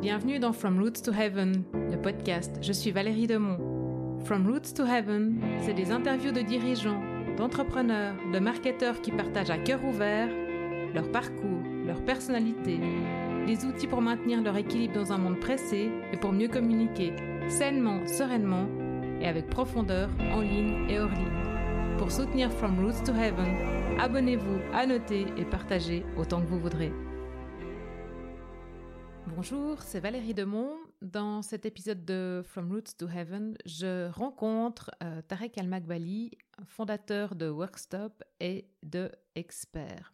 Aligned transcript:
Bienvenue 0.00 0.38
dans 0.38 0.54
From 0.54 0.78
Roots 0.78 1.02
to 1.04 1.12
Heaven, 1.12 1.62
le 1.74 2.00
podcast. 2.00 2.56
Je 2.62 2.72
suis 2.72 2.90
Valérie 2.90 3.26
Demont. 3.26 3.58
From 4.24 4.46
Roots 4.46 4.72
to 4.74 4.86
Heaven, 4.86 5.38
c'est 5.60 5.74
des 5.74 5.92
interviews 5.92 6.32
de 6.32 6.40
dirigeants, 6.40 7.02
d'entrepreneurs, 7.36 8.14
de 8.32 8.38
marketeurs 8.38 9.02
qui 9.02 9.12
partagent 9.12 9.50
à 9.50 9.58
cœur 9.58 9.84
ouvert 9.84 10.30
leur 10.94 11.12
parcours, 11.12 11.62
leur 11.84 12.02
personnalité, 12.02 12.80
les 13.46 13.66
outils 13.66 13.86
pour 13.86 14.00
maintenir 14.00 14.40
leur 14.40 14.56
équilibre 14.56 14.94
dans 14.94 15.12
un 15.12 15.18
monde 15.18 15.38
pressé 15.38 15.90
et 16.14 16.16
pour 16.16 16.32
mieux 16.32 16.48
communiquer 16.48 17.12
sainement, 17.48 18.06
sereinement 18.06 18.66
et 19.20 19.28
avec 19.28 19.50
profondeur 19.50 20.08
en 20.32 20.40
ligne 20.40 20.88
et 20.88 20.98
hors 20.98 21.10
ligne. 21.10 21.98
Pour 21.98 22.10
soutenir 22.10 22.50
From 22.50 22.82
Roots 22.82 23.04
to 23.04 23.12
Heaven, 23.12 23.98
abonnez-vous, 24.00 24.60
annotez 24.72 25.26
et 25.36 25.44
partagez 25.44 26.06
autant 26.16 26.40
que 26.40 26.46
vous 26.46 26.58
voudrez. 26.58 26.90
Bonjour, 29.36 29.80
c'est 29.82 30.00
Valérie 30.00 30.34
Demont. 30.34 30.76
Dans 31.02 31.42
cet 31.42 31.64
épisode 31.64 32.04
de 32.04 32.42
From 32.44 32.72
Roots 32.72 32.96
to 32.98 33.08
Heaven, 33.08 33.56
je 33.64 34.10
rencontre 34.10 34.90
euh, 35.02 35.22
Tarek 35.22 35.56
Al-Makbali, 35.56 36.32
fondateur 36.66 37.36
de 37.36 37.48
Workstop 37.48 38.24
et 38.40 38.66
de 38.82 39.10
Expert. 39.36 40.10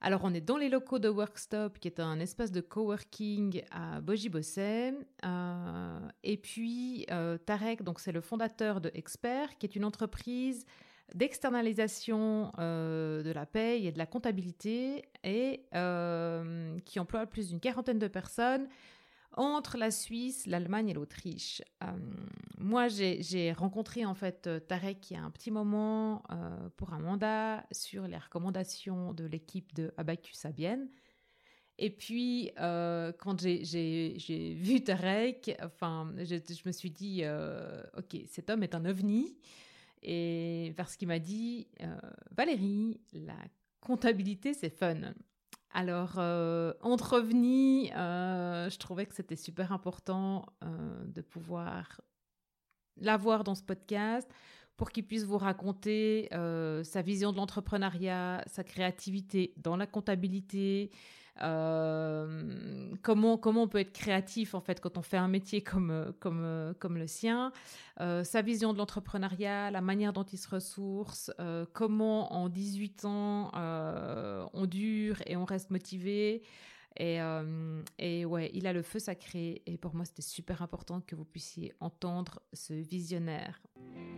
Alors, 0.00 0.20
on 0.24 0.32
est 0.32 0.40
dans 0.40 0.56
les 0.56 0.68
locaux 0.68 0.98
de 0.98 1.08
Workstop, 1.08 1.78
qui 1.78 1.88
est 1.88 1.98
un 1.98 2.20
espace 2.20 2.52
de 2.52 2.60
coworking 2.60 3.62
à 3.72 4.00
Boji-Bosset. 4.00 4.94
Euh, 5.24 5.98
et 6.22 6.36
puis, 6.36 7.06
euh, 7.10 7.38
Tarek, 7.38 7.82
donc 7.82 7.98
c'est 7.98 8.12
le 8.12 8.20
fondateur 8.20 8.80
de 8.80 8.90
Expert, 8.94 9.58
qui 9.58 9.66
est 9.66 9.74
une 9.74 9.84
entreprise 9.84 10.66
d'externalisation 11.14 12.52
euh, 12.58 13.22
de 13.22 13.30
la 13.30 13.46
paye 13.46 13.86
et 13.86 13.92
de 13.92 13.98
la 13.98 14.06
comptabilité 14.06 15.04
et 15.22 15.66
euh, 15.74 16.78
qui 16.80 16.98
emploie 16.98 17.26
plus 17.26 17.48
d'une 17.48 17.60
quarantaine 17.60 17.98
de 17.98 18.08
personnes 18.08 18.68
entre 19.32 19.76
la 19.76 19.90
Suisse, 19.90 20.46
l'Allemagne 20.46 20.88
et 20.88 20.94
l'Autriche. 20.94 21.62
Euh, 21.82 21.86
moi, 22.58 22.88
j'ai 22.88 23.52
rencontré 23.52 24.04
en 24.04 24.14
fait 24.14 24.48
Tarek 24.66 25.10
il 25.10 25.14
y 25.14 25.16
a 25.16 25.22
un 25.22 25.30
petit 25.30 25.50
moment 25.50 26.22
pour 26.76 26.94
un 26.94 27.00
mandat 27.00 27.66
sur 27.70 28.08
les 28.08 28.16
recommandations 28.16 29.12
de 29.12 29.24
l'équipe 29.24 29.74
de 29.74 29.92
Abacus 29.98 30.38
Sabienne. 30.38 30.88
Et 31.78 31.90
puis, 31.90 32.50
quand 32.56 33.38
j'ai 33.38 34.54
vu 34.58 34.82
Tarek, 34.82 35.54
enfin, 35.62 36.14
je, 36.16 36.66
me 36.66 36.72
suis 36.72 36.90
dit, 36.90 37.22
ok, 37.98 38.16
cet 38.30 38.48
homme 38.48 38.62
est 38.62 38.74
un 38.74 38.86
ovni. 38.86 39.36
Et 40.02 40.74
parce 40.76 40.96
qu'il 40.96 41.08
m'a 41.08 41.18
dit, 41.18 41.68
euh, 41.82 41.96
Valérie, 42.36 43.00
la 43.12 43.36
comptabilité, 43.80 44.54
c'est 44.54 44.70
fun. 44.70 45.14
Alors, 45.72 46.14
euh, 46.18 46.72
euh, 46.82 48.70
je 48.70 48.78
trouvais 48.78 49.06
que 49.06 49.14
c'était 49.14 49.36
super 49.36 49.72
important 49.72 50.46
euh, 50.64 51.04
de 51.06 51.20
pouvoir 51.20 52.00
l'avoir 52.96 53.44
dans 53.44 53.54
ce 53.54 53.62
podcast 53.62 54.28
pour 54.76 54.90
qu'il 54.90 55.06
puisse 55.06 55.24
vous 55.24 55.38
raconter 55.38 56.28
euh, 56.32 56.82
sa 56.84 57.02
vision 57.02 57.32
de 57.32 57.36
l'entrepreneuriat, 57.36 58.42
sa 58.46 58.64
créativité 58.64 59.54
dans 59.56 59.76
la 59.76 59.86
comptabilité, 59.86 60.90
euh, 61.42 62.90
comment 63.02 63.36
comment 63.36 63.64
on 63.64 63.68
peut 63.68 63.78
être 63.78 63.92
créatif 63.92 64.54
en 64.54 64.60
fait 64.60 64.80
quand 64.80 64.96
on 64.98 65.02
fait 65.02 65.16
un 65.16 65.28
métier 65.28 65.62
comme 65.62 66.12
comme 66.20 66.74
comme 66.78 66.96
le 66.96 67.06
sien, 67.06 67.52
euh, 68.00 68.24
sa 68.24 68.42
vision 68.42 68.72
de 68.72 68.78
l'entrepreneuriat, 68.78 69.70
la 69.70 69.80
manière 69.80 70.12
dont 70.12 70.24
il 70.24 70.38
se 70.38 70.48
ressource, 70.48 71.30
euh, 71.40 71.64
comment 71.72 72.32
en 72.32 72.48
18 72.48 73.04
ans 73.04 73.50
euh, 73.54 74.44
on 74.52 74.66
dure 74.66 75.22
et 75.26 75.36
on 75.36 75.44
reste 75.44 75.70
motivé. 75.70 76.42
Et, 76.98 77.20
euh, 77.20 77.82
et 77.98 78.24
ouais, 78.24 78.50
il 78.54 78.66
a 78.66 78.72
le 78.72 78.82
feu 78.82 78.98
sacré. 78.98 79.62
Et 79.66 79.76
pour 79.76 79.94
moi, 79.94 80.04
c'était 80.04 80.22
super 80.22 80.62
important 80.62 81.00
que 81.00 81.14
vous 81.14 81.26
puissiez 81.26 81.74
entendre 81.80 82.40
ce 82.52 82.72
visionnaire. 82.72 83.60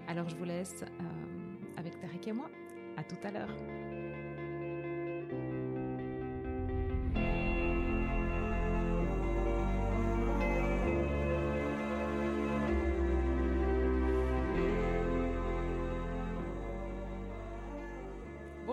Alors, 0.06 0.28
je 0.28 0.37
vous 0.37 0.44
laisse 0.44 0.82
euh, 0.82 1.76
avec 1.76 1.98
Tarek 1.98 2.28
et 2.28 2.32
moi. 2.32 2.48
À 2.97 3.03
tout 3.04 3.19
à 3.25 3.31
l'heure. 3.31 3.54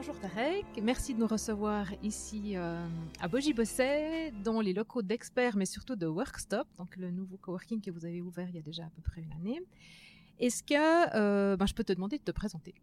Bonjour 0.08 0.22
Tarek, 0.22 0.66
merci 0.84 1.16
de 1.16 1.20
nous 1.20 1.26
recevoir 1.26 1.88
ici 2.04 2.56
euh, 2.58 2.88
à 3.20 3.28
Boji-Bosset, 3.28 4.34
dans 4.44 4.62
les 4.62 4.72
locaux 4.72 5.02
d'experts, 5.02 5.58
mais 5.58 5.66
surtout 5.66 5.96
de 5.96 6.06
Workstop, 6.06 6.68
donc 6.78 6.96
le 6.96 7.10
nouveau 7.10 7.38
coworking 7.38 7.82
que 7.82 7.90
vous 7.90 8.06
avez 8.06 8.22
ouvert 8.22 8.48
il 8.48 8.56
y 8.56 8.60
a 8.60 8.62
déjà 8.62 8.84
à 8.84 8.90
peu 8.92 9.02
près 9.02 9.22
une 9.22 9.32
année. 9.32 9.60
Est-ce 10.38 10.62
que 10.62 10.76
euh, 11.16 11.58
ben, 11.58 11.66
je 11.66 11.74
peux 11.74 11.84
te 11.84 11.92
demander 11.92 12.20
de 12.20 12.24
te 12.24 12.30
présenter? 12.30 12.76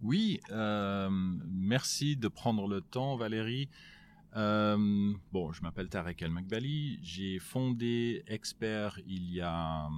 Oui, 0.00 0.40
euh, 0.52 1.10
merci 1.10 2.16
de 2.16 2.28
prendre 2.28 2.66
le 2.66 2.80
temps 2.80 3.16
Valérie. 3.16 3.68
Bon, 4.34 5.52
je 5.52 5.60
m'appelle 5.60 5.90
Tarek 5.90 6.22
El 6.22 6.30
Makbali. 6.30 6.98
J'ai 7.02 7.40
fondé 7.40 8.24
Expert 8.26 8.98
il 9.06 9.30
y 9.30 9.42
a 9.42 9.90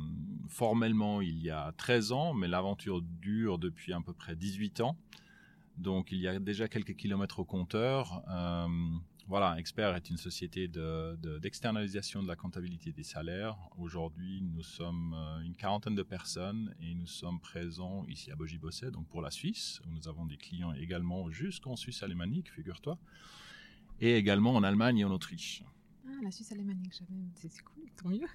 formellement 0.48 1.20
il 1.20 1.40
y 1.40 1.50
a 1.50 1.72
13 1.76 2.10
ans, 2.10 2.34
mais 2.34 2.48
l'aventure 2.48 3.02
dure 3.02 3.58
depuis 3.58 3.92
à 3.92 4.00
peu 4.00 4.12
près 4.12 4.34
18 4.34 4.80
ans. 4.80 4.96
Donc 5.76 6.12
il 6.12 6.18
y 6.18 6.28
a 6.28 6.38
déjà 6.38 6.68
quelques 6.68 6.96
kilomètres 6.96 7.38
au 7.38 7.44
compteur. 7.44 8.22
Euh, 8.28 8.68
voilà, 9.28 9.58
Expert 9.58 9.94
est 9.96 10.08
une 10.08 10.18
société 10.18 10.68
d'externalisation 10.68 12.22
de, 12.22 12.28
la 12.28 12.36
comptabilité 12.36 12.92
des 12.92 13.02
salaires. 13.02 13.56
Aujourd'hui, 13.76 14.40
nous 14.40 14.62
sommes 14.62 15.16
une 15.44 15.56
quarantaine 15.56 15.96
de 15.96 16.04
personnes 16.04 16.72
et 16.80 16.94
nous 16.94 17.08
sommes 17.08 17.40
présents 17.40 18.04
ici 18.06 18.30
à 18.30 18.36
Boji-Bosset, 18.36 18.92
donc 18.92 19.08
pour 19.08 19.22
la 19.22 19.32
Suisse, 19.32 19.80
où 19.84 19.90
nous 19.90 20.06
avons 20.06 20.26
des 20.26 20.36
clients 20.36 20.72
également 20.74 21.28
jusqu'en 21.28 21.74
Suisse 21.74 22.04
alémanique, 22.04 22.52
figure-toi, 22.52 22.98
et 24.00 24.16
également 24.16 24.54
en 24.54 24.62
Allemagne 24.62 24.98
et 24.98 25.04
en 25.04 25.10
Autriche. 25.10 25.64
Ah, 26.06 26.22
la 26.22 26.30
Suisse 26.30 26.52
alémanique, 26.52 26.94
c'est 27.34 27.62
cool, 27.62 27.90
tant 27.96 28.08
mieux. 28.08 28.28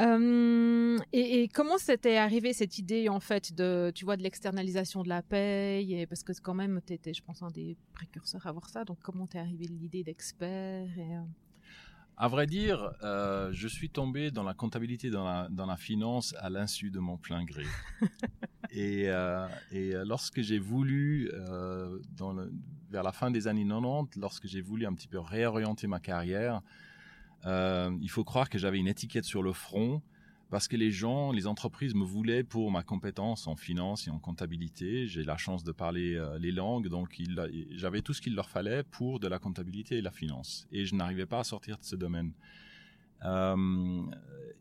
Euh, 0.00 0.98
et, 1.12 1.42
et, 1.42 1.48
comment 1.48 1.78
c'était 1.78 2.16
arrivé 2.16 2.52
cette 2.52 2.78
idée 2.78 3.08
en 3.08 3.20
fait 3.20 3.54
de, 3.54 3.92
tu 3.94 4.04
vois, 4.04 4.16
de 4.16 4.22
l'externalisation 4.22 5.02
de 5.02 5.08
la 5.08 5.22
paye, 5.22 5.94
et, 5.94 6.06
parce 6.06 6.22
que 6.22 6.32
quand 6.40 6.54
même, 6.54 6.80
tu 6.84 6.94
étais, 6.94 7.14
je 7.14 7.22
pense, 7.22 7.42
un 7.42 7.50
des 7.50 7.76
précurseurs 7.92 8.46
à 8.46 8.52
voir 8.52 8.68
ça. 8.68 8.84
Donc, 8.84 8.98
comment 9.02 9.26
t'es 9.26 9.38
arrivé 9.38 9.66
l'idée 9.66 10.02
d'expert 10.02 10.86
et, 10.98 11.14
euh... 11.16 11.20
À 12.16 12.28
vrai 12.28 12.46
dire, 12.46 12.92
euh, 13.02 13.50
je 13.52 13.66
suis 13.66 13.90
tombé 13.90 14.30
dans 14.30 14.44
la 14.44 14.54
comptabilité, 14.54 15.10
dans 15.10 15.24
la, 15.24 15.48
dans 15.50 15.66
la 15.66 15.76
finance 15.76 16.32
à 16.38 16.48
l'insu 16.48 16.92
de 16.92 17.00
mon 17.00 17.16
plein 17.16 17.44
gré. 17.44 17.64
et, 18.70 19.06
et 19.72 19.92
lorsque 20.04 20.40
j'ai 20.40 20.60
voulu, 20.60 21.28
dans 22.16 22.32
le, 22.32 22.52
vers 22.88 23.02
la 23.02 23.10
fin 23.10 23.32
des 23.32 23.48
années 23.48 23.66
90, 23.66 24.20
lorsque 24.20 24.46
j'ai 24.46 24.60
voulu 24.60 24.86
un 24.86 24.94
petit 24.94 25.08
peu 25.08 25.18
réorienter 25.18 25.88
ma 25.88 25.98
carrière, 25.98 26.62
il 27.44 28.08
faut 28.10 28.24
croire 28.24 28.48
que 28.48 28.58
j'avais 28.58 28.78
une 28.78 28.88
étiquette 28.88 29.24
sur 29.24 29.42
le 29.42 29.52
front 29.52 30.02
parce 30.54 30.68
que 30.68 30.76
les 30.76 30.92
gens, 30.92 31.32
les 31.32 31.48
entreprises 31.48 31.96
me 31.96 32.04
voulaient 32.04 32.44
pour 32.44 32.70
ma 32.70 32.84
compétence 32.84 33.48
en 33.48 33.56
finance 33.56 34.06
et 34.06 34.10
en 34.10 34.20
comptabilité. 34.20 35.08
J'ai 35.08 35.24
la 35.24 35.36
chance 35.36 35.64
de 35.64 35.72
parler 35.72 36.14
euh, 36.14 36.38
les 36.38 36.52
langues, 36.52 36.86
donc 36.86 37.20
j'avais 37.72 38.02
tout 38.02 38.12
ce 38.12 38.20
qu'il 38.20 38.36
leur 38.36 38.48
fallait 38.48 38.84
pour 38.84 39.18
de 39.18 39.26
la 39.26 39.40
comptabilité 39.40 39.96
et 39.96 40.00
la 40.00 40.12
finance. 40.12 40.68
Et 40.70 40.86
je 40.86 40.94
n'arrivais 40.94 41.26
pas 41.26 41.40
à 41.40 41.44
sortir 41.44 41.76
de 41.76 41.84
ce 41.84 41.96
domaine. 41.96 42.32
Euh, 43.24 44.02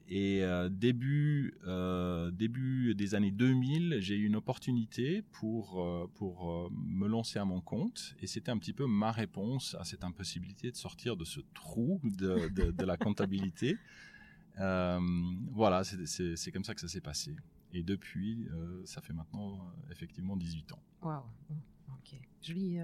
et 0.10 0.44
euh, 0.44 0.70
début 0.70 1.56
euh, 1.66 2.30
début 2.32 2.94
des 2.94 3.16
années 3.16 3.32
2000, 3.32 3.98
j'ai 4.00 4.16
eu 4.16 4.26
une 4.26 4.36
opportunité 4.36 5.24
pour 5.32 6.10
pour 6.16 6.70
me 6.72 7.08
lancer 7.08 7.40
à 7.40 7.46
mon 7.46 7.62
compte 7.62 8.16
et 8.20 8.28
c'était 8.28 8.52
un 8.52 8.58
petit 8.58 8.74
peu 8.74 8.86
ma 8.86 9.12
réponse 9.12 9.76
à 9.80 9.84
cette 9.84 10.04
impossibilité 10.04 10.72
de 10.72 10.76
sortir 10.76 11.18
de 11.18 11.26
ce 11.26 11.40
trou 11.54 12.00
de, 12.04 12.50
de, 12.50 12.72
de 12.72 12.86
la 12.86 12.98
comptabilité. 12.98 13.78
Euh, 14.60 15.00
voilà, 15.52 15.84
c'est 15.84 16.52
comme 16.52 16.64
ça 16.64 16.74
que 16.74 16.82
ça 16.82 16.88
s'est 16.88 17.02
passé. 17.02 17.36
Et 17.74 17.84
depuis, 17.84 18.48
euh, 18.50 18.84
ça 18.86 19.02
fait 19.02 19.14
maintenant 19.14 19.56
euh, 19.56 19.92
effectivement 19.92 20.38
18 20.38 20.74
ans. 20.74 20.84
Waouh, 21.02 21.24
ok. 21.90 22.20
Joli, 22.42 22.80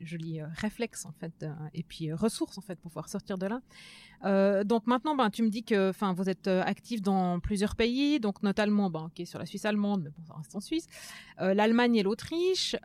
joli 0.00 0.40
euh, 0.40 0.46
réflexe 0.56 1.06
en 1.06 1.12
fait, 1.12 1.42
euh, 1.42 1.52
et 1.74 1.82
puis 1.82 2.12
ressources 2.12 2.58
en 2.58 2.60
fait 2.60 2.76
pour 2.76 2.90
pouvoir 2.90 3.08
sortir 3.08 3.38
de 3.38 3.46
là. 3.46 4.64
donc 4.64 4.86
maintenant, 4.86 5.14
ben 5.16 5.30
tu 5.30 5.42
me 5.42 5.48
dis 5.48 5.64
que, 5.64 5.90
enfin, 5.90 6.12
vous 6.12 6.28
êtes 6.28 6.46
actif 6.46 7.02
dans 7.02 7.40
plusieurs 7.40 7.74
pays, 7.74 8.20
donc 8.20 8.42
notamment, 8.42 8.88
ben, 8.90 9.06
ok, 9.06 9.26
sur 9.26 9.38
la 9.38 9.46
Suisse 9.46 9.64
allemande, 9.64 10.02
mais 10.04 10.10
bon, 10.10 10.24
ça 10.24 10.34
reste 10.34 10.54
en 10.54 10.60
Suisse, 10.60 10.86
l'Allemagne 11.38 11.96
et 11.96 12.02
l'Autriche. 12.02 12.76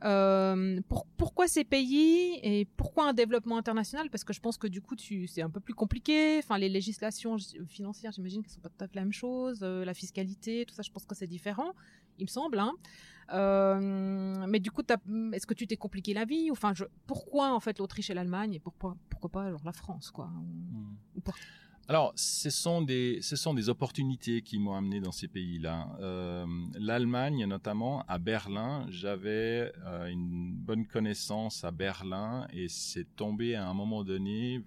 Pour, 0.89 1.06
pourquoi 1.18 1.48
ces 1.48 1.63
pays 1.63 2.39
et 2.42 2.65
pourquoi 2.77 3.09
un 3.09 3.13
développement 3.13 3.57
international? 3.57 4.09
Parce 4.09 4.24
que 4.24 4.33
je 4.33 4.39
pense 4.39 4.57
que 4.57 4.68
du 4.68 4.81
coup, 4.81 4.95
tu, 4.95 5.27
c'est 5.27 5.44
un 5.44 5.50
peu 5.50 5.59
plus 5.59 5.75
compliqué. 5.75 6.39
Enfin, 6.39 6.57
les 6.57 6.69
législations 6.69 7.38
financières, 7.68 8.12
j'imagine 8.12 8.42
qu'elles 8.42 8.54
sont 8.54 8.62
pas 8.62 8.69
tout 8.69 8.95
la 8.95 9.01
même 9.01 9.13
chose. 9.13 9.62
la 9.62 9.94
fiscalité, 9.94 10.65
tout 10.65 10.74
ça, 10.74 10.81
je 10.81 10.92
pense 10.92 11.06
que 11.06 11.13
c'est 11.13 11.27
différent 11.27 11.74
il 12.19 12.24
me 12.24 12.30
semble. 12.30 12.59
Hein. 12.59 12.74
Euh, 13.34 14.46
mais 14.48 14.60
du 14.60 14.72
coup, 14.72 14.82
est-ce 15.34 15.46
que 15.48 15.54
tu 15.54 15.68
t'es 15.68 15.78
compliqué 15.78 16.14
la 16.14 16.26
vie? 16.26 16.50
Enfin, 16.52 16.74
je, 16.74 16.86
pourquoi 17.06 17.54
en 17.54 17.60
fait 17.60 17.80
l'Autriche 17.80 18.10
et 18.10 18.14
l'Allemagne? 18.14 18.54
Et 18.54 18.60
pourquoi 18.60 18.96
pourquoi 19.10 19.30
pas 19.30 19.52
genre 19.52 19.62
la 19.66 19.74
France 19.74 20.12
quoi? 20.12 20.28
Mmh. 20.28 21.22
pour... 21.24 21.36
alors, 21.90 22.14
ce 22.16 22.50
sont 22.50 22.82
des, 22.82 23.20
ce 23.22 23.36
sont 23.36 23.54
des 23.54 23.70
opportunités 23.70 24.42
qui 24.42 24.60
m'ont 24.60 24.76
amené 24.76 25.02
dans 25.02 25.12
ces 25.12 25.28
pays-là. 25.28 25.98
Euh, 26.00 26.46
L'Allemagne, 26.80 27.46
notamment, 27.46 28.04
à 28.08 28.18
Berlin, 28.18 28.86
j'avais 28.90 29.74
euh, 29.86 30.08
une 30.08 30.54
bonne 30.54 30.86
connaissance 30.86 31.64
à 31.64 31.72
Berlin 31.72 32.48
et 32.54 32.70
c'est 32.70 33.16
tombé 33.16 33.56
à 33.56 33.68
un 33.68 33.74
moment 33.74 34.04
donné, 34.04 34.64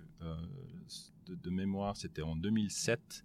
de, 1.26 1.34
de, 1.34 1.50
mémoire, 1.50 1.96
c'était 1.96 2.20
en 2.20 2.36
2007. 2.36 3.24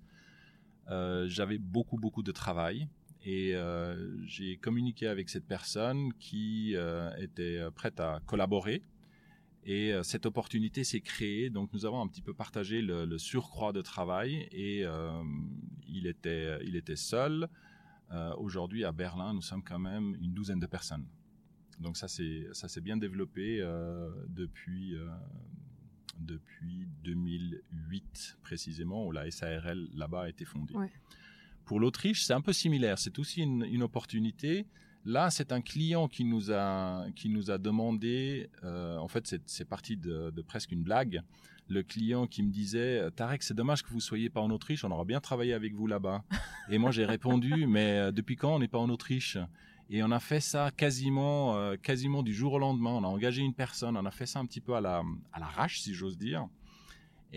Euh, 0.92 1.28
j'avais 1.28 1.58
beaucoup, 1.58 1.98
beaucoup 1.98 2.24
de 2.24 2.32
travail 2.32 2.88
et 3.25 3.56
euh, 3.56 4.25
j'ai 4.25 4.57
communiqué 4.57 5.07
avec 5.07 5.30
cette 5.30 5.45
personne 5.45 6.13
qui 6.13 6.75
était 7.18 7.60
prête 7.75 8.00
à 8.00 8.22
collaborer 8.25 8.83
et 9.66 9.92
euh, 9.92 10.04
cette 10.04 10.25
opportunité 10.25 10.83
s'est 10.83 11.01
créée. 11.01 11.50
Donc 11.50 11.74
nous 11.74 11.86
avons 11.86 12.01
un 12.01 12.07
petit 12.07 12.22
peu 12.22 12.33
partagé 12.33 12.81
le, 12.81 13.18
surcroît 13.18 13.74
de 13.74 13.81
travail 13.81 14.48
et 14.51 14.86
euh, 14.86 15.12
il, 15.88 16.07
était, 16.07 16.60
il 16.63 16.75
était 16.75 16.95
seul. 16.95 17.50
Euh, 18.12 18.36
Aujourd'hui 18.38 18.86
à 18.86 18.92
Berlin, 18.92 19.33
nous 19.33 19.42
sommes 19.42 19.63
quand 19.63 19.80
même 19.80 20.16
une 20.22 20.33
douzaine 20.33 20.60
de 20.60 20.68
personnes. 20.68 21.06
Donc 21.80 21.98
ça 21.98 22.07
s'est 22.07 22.81
bien 22.81 22.95
développé 22.95 23.60
euh, 23.60 24.10
depuis 24.30 24.95
euh, 24.95 25.10
depuis 26.19 26.88
2008 27.04 28.38
précisément 28.42 29.06
où 29.06 29.12
la 29.12 29.30
SARL 29.30 29.89
là-bas 29.94 30.24
a 30.24 30.30
été 30.30 30.45
fondée. 30.45 30.74
Ouais. 30.75 30.92
Pour 31.65 31.79
l'Autriche, 31.79 32.23
c'est 32.23 32.33
un 32.33 32.41
peu 32.41 32.53
similaire. 32.53 33.00
C'est 33.00 33.17
aussi 33.19 33.41
une, 33.41 33.83
opportunité. 33.83 34.65
Là, 35.03 35.29
c'est 35.29 35.51
un 35.51 35.62
client 35.62 36.07
qui 36.07 36.23
nous 36.23 36.51
a, 36.51 37.06
qui 37.15 37.29
nous 37.29 37.51
a 37.51 37.57
demandé, 37.57 38.50
euh, 38.63 38.97
en 38.97 39.07
fait, 39.07 39.35
c'est 39.45 39.65
parti 39.65 39.97
de, 39.97 40.31
presque 40.47 40.71
une 40.71 40.83
blague. 40.83 41.21
Le 41.67 41.81
client 41.81 42.27
qui 42.27 42.44
me 42.44 42.51
disait, 42.51 43.09
Tarek, 43.15 43.41
c'est 43.41 43.56
dommage 43.56 43.81
que 43.81 43.89
vous 43.89 44.00
soyez 44.00 44.29
pas 44.29 44.41
en 44.41 44.51
Autriche, 44.51 44.83
on 44.83 44.91
aura 44.91 45.06
bien 45.06 45.19
travaillé 45.19 45.53
avec 45.53 45.73
vous 45.73 45.88
là-bas. 45.88 46.23
Et 46.69 46.77
moi, 46.77 46.91
j'ai 46.91 47.06
répondu, 47.06 47.65
mais 47.67 47.97
euh, 47.97 48.12
depuis 48.12 48.35
quand 48.35 48.56
on 48.56 48.59
n'est 48.59 48.67
pas 48.67 48.79
en 48.79 48.89
Autriche? 48.89 49.38
Et 49.89 50.01
on 50.03 50.12
a 50.12 50.19
fait 50.19 50.39
ça 50.39 50.71
quasiment, 50.75 51.56
euh, 51.56 51.75
quasiment 51.75 52.23
du 52.23 52.33
jour 52.33 52.53
au 52.53 52.59
lendemain. 52.59 52.91
On 52.91 53.03
a 53.03 53.07
engagé 53.07 53.41
une 53.41 53.53
personne, 53.53 53.97
on 53.97 54.06
a 54.06 54.12
fait 54.12 54.25
ça 54.25 54.39
un 54.39 54.45
petit 54.45 54.62
peu 54.62 54.75
à 54.75 54.81
la, 54.81 55.03
à 55.31 55.39
l'arrache, 55.39 55.79
si 55.81 55.94
j'ose 55.94 56.17
dire. 56.17 56.47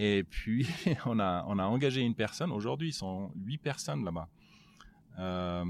Et 0.01 0.23
puis, 0.23 0.65
on 1.07 1.19
a, 1.19 1.45
on 1.49 1.59
a 1.59 1.65
engagé 1.65 2.03
une 2.03 2.15
personne. 2.15 2.53
Aujourd'hui, 2.53 2.91
ils 2.91 2.95
sont 2.95 3.33
huit 3.45 3.59
personnes 3.59 4.05
là-bas. 4.05 4.29
Euh, 5.19 5.65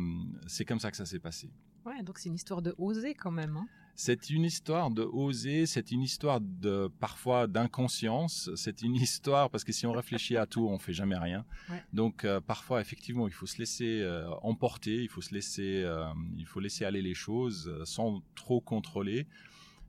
c'est 0.47 0.67
comme 0.67 0.79
ça 0.79 0.91
que 0.91 0.99
ça 0.99 1.07
s'est 1.07 1.19
passé. 1.19 1.51
Ouais, 1.87 2.03
donc 2.03 2.19
c'est 2.19 2.29
une 2.29 2.35
histoire 2.35 2.61
de 2.61 2.75
oser 2.77 3.15
quand 3.15 3.31
même. 3.31 3.57
Hein. 3.57 3.67
C'est 3.95 4.29
une 4.29 4.45
histoire 4.45 4.91
de 4.91 5.03
oser, 5.03 5.65
c'est 5.65 5.91
une 5.93 6.03
histoire 6.03 6.43
de 6.43 6.91
parfois 7.01 7.47
d'inconscience, 7.47 8.51
c'est 8.55 8.83
une 8.83 8.95
histoire 8.97 9.49
parce 9.49 9.65
que 9.65 9.73
si 9.73 9.87
on 9.87 9.93
réfléchit 9.93 10.37
à 10.37 10.45
tout, 10.45 10.69
on 10.69 10.79
fait 10.79 10.93
jamais 10.93 11.17
rien. 11.17 11.47
Ouais. 11.71 11.83
Donc 11.95 12.25
euh, 12.25 12.39
parfois 12.39 12.83
effectivement, 12.83 13.27
il 13.27 13.33
faut 13.33 13.47
se 13.47 13.57
laisser 13.57 14.03
euh, 14.03 14.29
emporter, 14.43 15.03
il 15.03 15.09
faut 15.09 15.23
se 15.23 15.33
laisser, 15.33 15.91
il 16.37 16.47
faut 16.47 16.61
laisser 16.61 16.85
aller 16.85 17.01
les 17.01 17.15
choses 17.15 17.75
sans 17.85 18.23
trop 18.35 18.61
contrôler. 18.61 19.27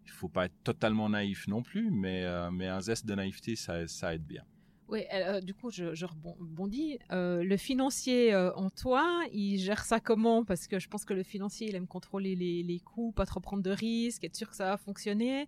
Il 0.10 0.18
faut 0.20 0.28
pas 0.28 0.46
être 0.46 0.64
totalement 0.64 1.10
naïf 1.10 1.48
non 1.48 1.62
plus, 1.62 1.92
mais 1.92 2.24
euh, 2.24 2.52
mais 2.52 2.68
un 2.68 2.82
zeste 2.82 3.06
de 3.06 3.16
naïveté, 3.16 3.56
ça, 3.56 4.14
aide 4.14 4.26
bien. 4.26 4.44
Oui, 4.88 5.04
euh, 5.14 5.40
du 5.40 5.54
coup, 5.54 5.70
je, 5.70 6.04
rebondis. 6.04 6.98
Euh, 7.12 7.44
le 7.44 7.58
financier 7.58 8.34
euh, 8.34 8.52
en 8.56 8.72
toi, 8.72 9.24
il 9.32 9.60
gère 9.60 9.86
ça 9.86 10.00
comment? 10.00 10.44
Parce 10.44 10.66
que 10.66 10.80
je 10.80 10.88
pense 10.88 11.06
que 11.06 11.14
le 11.14 11.22
financier, 11.22 11.70
il 11.70 11.76
aime 11.76 11.86
contrôler 11.86 12.36
les, 12.36 12.64
les 12.64 12.80
coûts, 12.80 13.12
pas 13.12 13.28
trop 13.28 13.40
prendre 13.40 13.62
de 13.62 13.70
risques, 13.70 14.24
être 14.24 14.36
sûr 14.36 14.50
que 14.50 14.56
ça 14.56 14.66
va 14.66 14.78
fonctionner. 14.78 15.48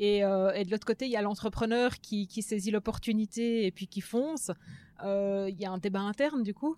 Et, 0.00 0.24
euh, 0.24 0.52
et 0.52 0.64
de 0.64 0.70
l'autre 0.70 0.86
côté, 0.86 1.06
il 1.06 1.10
y 1.10 1.16
a 1.16 1.22
l'entrepreneur 1.22 1.98
qui, 2.00 2.28
saisit 2.40 2.70
l'opportunité 2.70 3.66
et 3.66 3.72
puis 3.72 3.88
qui 3.88 4.00
fonce. 4.00 4.52
Euh, 5.04 5.50
il 5.50 5.60
y 5.60 5.66
a 5.66 5.72
un 5.72 5.78
débat 5.78 6.00
interne, 6.00 6.44
du 6.44 6.54
coup? 6.54 6.76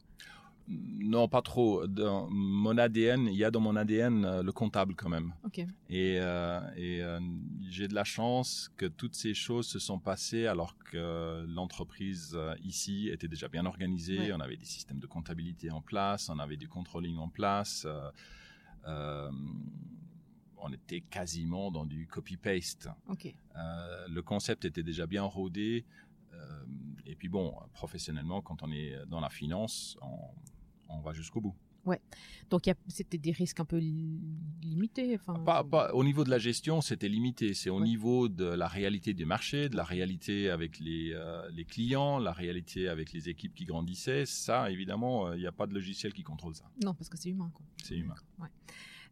Non, 0.71 1.27
pas 1.29 1.43
trop. 1.43 1.87
Dans 1.87 2.29
mon 2.31 2.79
ADN, 2.79 3.27
il 3.27 3.35
y 3.35 3.45
a 3.45 3.51
dans 3.51 3.61
mon 3.61 3.75
ADN 3.75 4.25
euh, 4.25 4.43
le 4.43 4.53
comptable 4.53 4.95
quand 4.95 5.09
même. 5.09 5.35
Okay. 5.45 5.67
Et, 5.89 6.19
euh, 6.21 6.61
et 6.77 7.03
euh, 7.03 7.19
j'ai 7.69 7.89
de 7.89 7.95
la 7.95 8.05
chance 8.05 8.71
que 8.77 8.87
toutes 8.87 9.17
ces 9.17 9.35
choses 9.35 9.67
se 9.67 9.81
sont 9.81 9.99
passées 9.99 10.47
alors 10.47 10.79
que 10.79 11.45
l'entreprise 11.49 12.39
ici 12.63 13.09
était 13.09 13.27
déjà 13.27 13.49
bien 13.49 13.67
organisée. 13.67 14.19
Ouais. 14.19 14.33
On 14.33 14.41
avait 14.41 14.57
des 14.57 14.65
systèmes 14.65 15.01
de 15.01 15.07
comptabilité 15.07 15.71
en 15.71 15.81
place, 15.81 16.29
on 16.29 16.39
avait 16.39 16.57
du 16.57 16.69
controlling 16.69 17.19
en 17.19 17.29
place. 17.29 17.87
Euh, 18.87 19.31
on 20.63 20.73
était 20.73 21.01
quasiment 21.01 21.73
dans 21.73 21.87
du 21.87 22.07
copy-paste. 22.07 22.89
Okay. 23.09 23.35
le 24.09 24.21
concept 24.21 24.65
était 24.65 24.83
déjà 24.83 25.07
bien 25.07 25.25
rodé. 25.25 25.85
et 27.07 27.17
puis 27.17 27.29
bon, 27.29 27.55
professionnellement, 27.73 28.41
quand 28.43 28.63
on 28.63 28.71
est 28.71 28.95
dans 29.07 29.21
la 29.21 29.31
finance, 29.31 29.97
on, 30.03 30.19
on 30.91 31.01
va 31.01 31.13
jusqu'au 31.13 31.41
bout. 31.41 31.55
Ouais. 31.87 32.01
Donc 32.51 32.65
c'était 32.89 33.19
des 33.19 33.33
risques 33.33 33.61
un 33.61 33.65
peu 33.65 33.79
limités. 33.79 35.15
Enfin, 35.15 35.35
pas, 35.41 35.65
pas, 35.65 35.93
au 35.95 36.05
niveau 36.05 36.25
de 36.25 36.31
la 36.31 36.39
gestion, 36.39 36.81
c'était 36.81 37.09
limité. 37.09 37.55
C'est 37.55 37.71
au 37.71 37.79
ouais. 37.79 37.85
niveau 37.85 38.29
de 38.29 38.45
la 38.45 38.69
réalité 38.69 39.15
des 39.15 39.25
marchés, 39.25 39.69
de 39.69 39.77
la 39.77 39.85
réalité 39.85 40.51
avec 40.51 40.79
les, 40.79 41.13
euh, 41.15 41.49
les 41.51 41.65
clients, 41.65 42.19
la 42.19 42.33
réalité 42.33 42.89
avec 42.89 43.13
les 43.13 43.29
équipes 43.29 43.55
qui 43.55 43.65
grandissaient. 43.65 44.27
Ça, 44.27 44.71
évidemment, 44.71 45.33
il 45.33 45.37
euh, 45.37 45.41
n'y 45.41 45.47
a 45.47 45.53
pas 45.53 45.67
de 45.67 45.75
logiciel 45.75 46.13
qui 46.13 46.23
contrôle 46.23 46.55
ça. 46.55 46.65
Non, 46.85 46.95
parce 46.95 47.09
que 47.09 47.17
c'est 47.17 47.31
humain. 47.31 47.51
C'est 47.83 47.97
humain. 47.97 48.17
Ouais. 48.39 48.49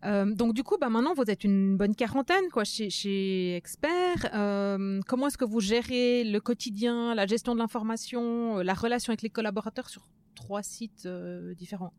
Euh, 0.04 0.32
donc 0.32 0.54
du 0.54 0.62
coup, 0.62 0.76
bah, 0.80 0.88
maintenant 0.88 1.12
vous 1.14 1.28
êtes 1.28 1.42
une 1.42 1.76
bonne 1.76 1.94
quarantaine 1.94 2.48
quoi 2.52 2.64
chez, 2.64 2.88
chez 2.88 3.56
Expert. 3.56 4.30
Euh, 4.32 5.00
comment 5.08 5.26
est-ce 5.26 5.38
que 5.38 5.44
vous 5.44 5.60
gérez 5.60 6.22
le 6.22 6.38
quotidien, 6.38 7.14
la 7.14 7.26
gestion 7.26 7.54
de 7.54 7.58
l'information, 7.58 8.58
la 8.58 8.74
relation 8.74 9.10
avec 9.10 9.22
les 9.22 9.30
collaborateurs 9.30 9.88
sur 9.88 10.06
trois 10.38 10.62
sites 10.62 11.06
euh, 11.06 11.54
différents 11.54 11.92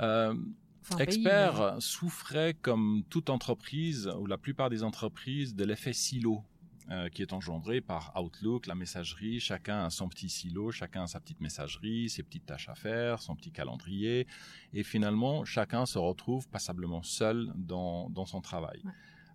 euh, 0.00 0.34
enfin, 0.80 0.98
Expert 0.98 1.54
pays, 1.54 1.74
mais... 1.74 1.80
souffrait 1.80 2.54
comme 2.54 3.02
toute 3.08 3.30
entreprise 3.30 4.10
ou 4.18 4.26
la 4.26 4.38
plupart 4.38 4.70
des 4.70 4.82
entreprises 4.82 5.54
de 5.54 5.64
l'effet 5.64 5.92
silo. 5.92 6.44
Euh, 6.90 7.08
qui 7.08 7.22
est 7.22 7.32
engendré 7.32 7.80
par 7.80 8.12
Outlook, 8.20 8.66
la 8.66 8.74
messagerie. 8.74 9.38
Chacun 9.38 9.84
a 9.84 9.90
son 9.90 10.08
petit 10.08 10.28
silo, 10.28 10.72
chacun 10.72 11.04
a 11.04 11.06
sa 11.06 11.20
petite 11.20 11.40
messagerie, 11.40 12.10
ses 12.10 12.24
petites 12.24 12.44
tâches 12.44 12.68
à 12.68 12.74
faire, 12.74 13.22
son 13.22 13.36
petit 13.36 13.52
calendrier. 13.52 14.26
Et 14.74 14.82
finalement, 14.82 15.44
chacun 15.44 15.86
se 15.86 15.98
retrouve 15.98 16.48
passablement 16.48 17.04
seul 17.04 17.52
dans, 17.54 18.10
dans 18.10 18.26
son 18.26 18.40
travail. 18.40 18.80
Ouais. 18.84 18.90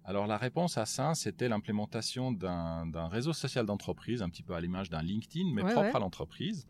Alors 0.07 0.25
la 0.25 0.38
réponse 0.38 0.77
à 0.77 0.85
ça, 0.85 1.15
c'était 1.15 1.49
l'implémentation 1.49 2.31
d'un 2.31 3.07
réseau 3.09 3.33
social 3.33 3.65
d'entreprise, 3.65 4.21
un 4.21 4.30
petit 4.30 4.44
peu 4.44 4.54
à 4.54 4.61
l'image 4.61 4.89
d'un 4.89 5.01
LinkedIn, 5.01 5.51
mais 5.54 5.63
ouais, 5.63 5.73
propre 5.73 5.89
ouais. 5.89 5.95
à 5.95 5.99
l'entreprise. 5.99 6.66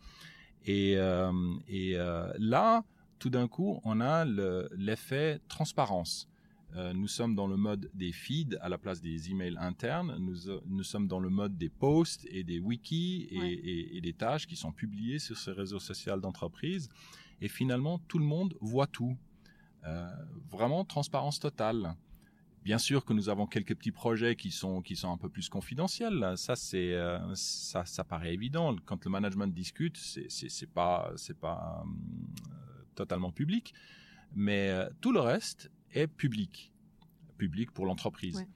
Et, 0.65 0.95
euh, 0.97 1.31
et 1.67 1.95
euh, 1.95 2.31
là, 2.37 2.83
tout 3.19 3.29
d'un 3.29 3.47
coup, 3.47 3.79
on 3.83 4.01
a 4.01 4.25
l'effet 4.25 5.35
le, 5.35 5.41
transparence. 5.47 6.27
Euh, 6.75 6.93
nous 6.93 7.07
sommes 7.07 7.33
dans 7.33 7.47
le 7.47 7.55
mode 7.55 7.89
des 7.93 8.11
feeds 8.11 8.57
à 8.61 8.67
la 8.67 8.77
place 8.77 9.01
des 9.01 9.31
emails 9.31 9.57
internes. 9.57 10.17
Nous, 10.19 10.51
nous 10.67 10.83
sommes 10.83 11.07
dans 11.07 11.19
le 11.19 11.29
mode 11.29 11.57
des 11.57 11.69
posts 11.69 12.27
et 12.29 12.43
des 12.43 12.59
wikis 12.59 13.27
et, 13.31 13.39
ouais. 13.39 13.53
et, 13.53 13.97
et, 13.97 14.01
des 14.01 14.13
tâches 14.13 14.45
qui 14.45 14.57
sont 14.57 14.73
publiées 14.73 15.19
sur 15.19 15.37
ce 15.37 15.49
réseau 15.49 15.79
social 15.79 16.19
d'entreprise. 16.19 16.89
Et 17.39 17.47
finalement, 17.47 17.99
tout 18.07 18.19
le 18.19 18.25
monde 18.25 18.55
voit 18.59 18.87
tout. 18.87 19.17
Vraiment 20.51 20.83
transparence 20.83 21.39
totale. 21.39 21.95
Bien 22.67 22.79
sûr 22.79 23.05
que 23.05 23.13
nous 23.13 23.29
avons 23.29 23.47
quelques 23.47 23.75
petits 23.75 23.93
projets 23.93 24.35
qui 24.35 24.51
sont 24.51 24.81
qui 24.81 24.97
sont 24.97 25.09
un 25.09 25.15
peu 25.15 25.29
plus 25.29 25.47
confidentiels. 25.47 26.33
Ça 26.35 26.57
c'est 26.57 26.91
euh, 26.95 27.17
ça 27.33 27.85
ça 27.85 28.03
paraît 28.03 28.33
évident. 28.33 28.75
Quand 28.85 29.05
le 29.05 29.09
management 29.09 29.47
discute, 29.47 29.95
c'est 29.95 30.27
c'est 30.29 30.69
pas 30.69 31.13
c'est 31.15 31.39
pas 31.39 31.85
euh, 31.85 32.51
totalement 32.93 33.31
public, 33.31 33.73
mais 34.35 34.67
euh, 34.67 34.89
tout 34.99 35.13
le 35.13 35.21
reste 35.21 35.71
est 35.93 36.07
public, 36.07 36.73
public 37.37 37.71
pour 37.71 37.85
l'entreprise. 37.85 38.35
Ouais. 38.35 38.47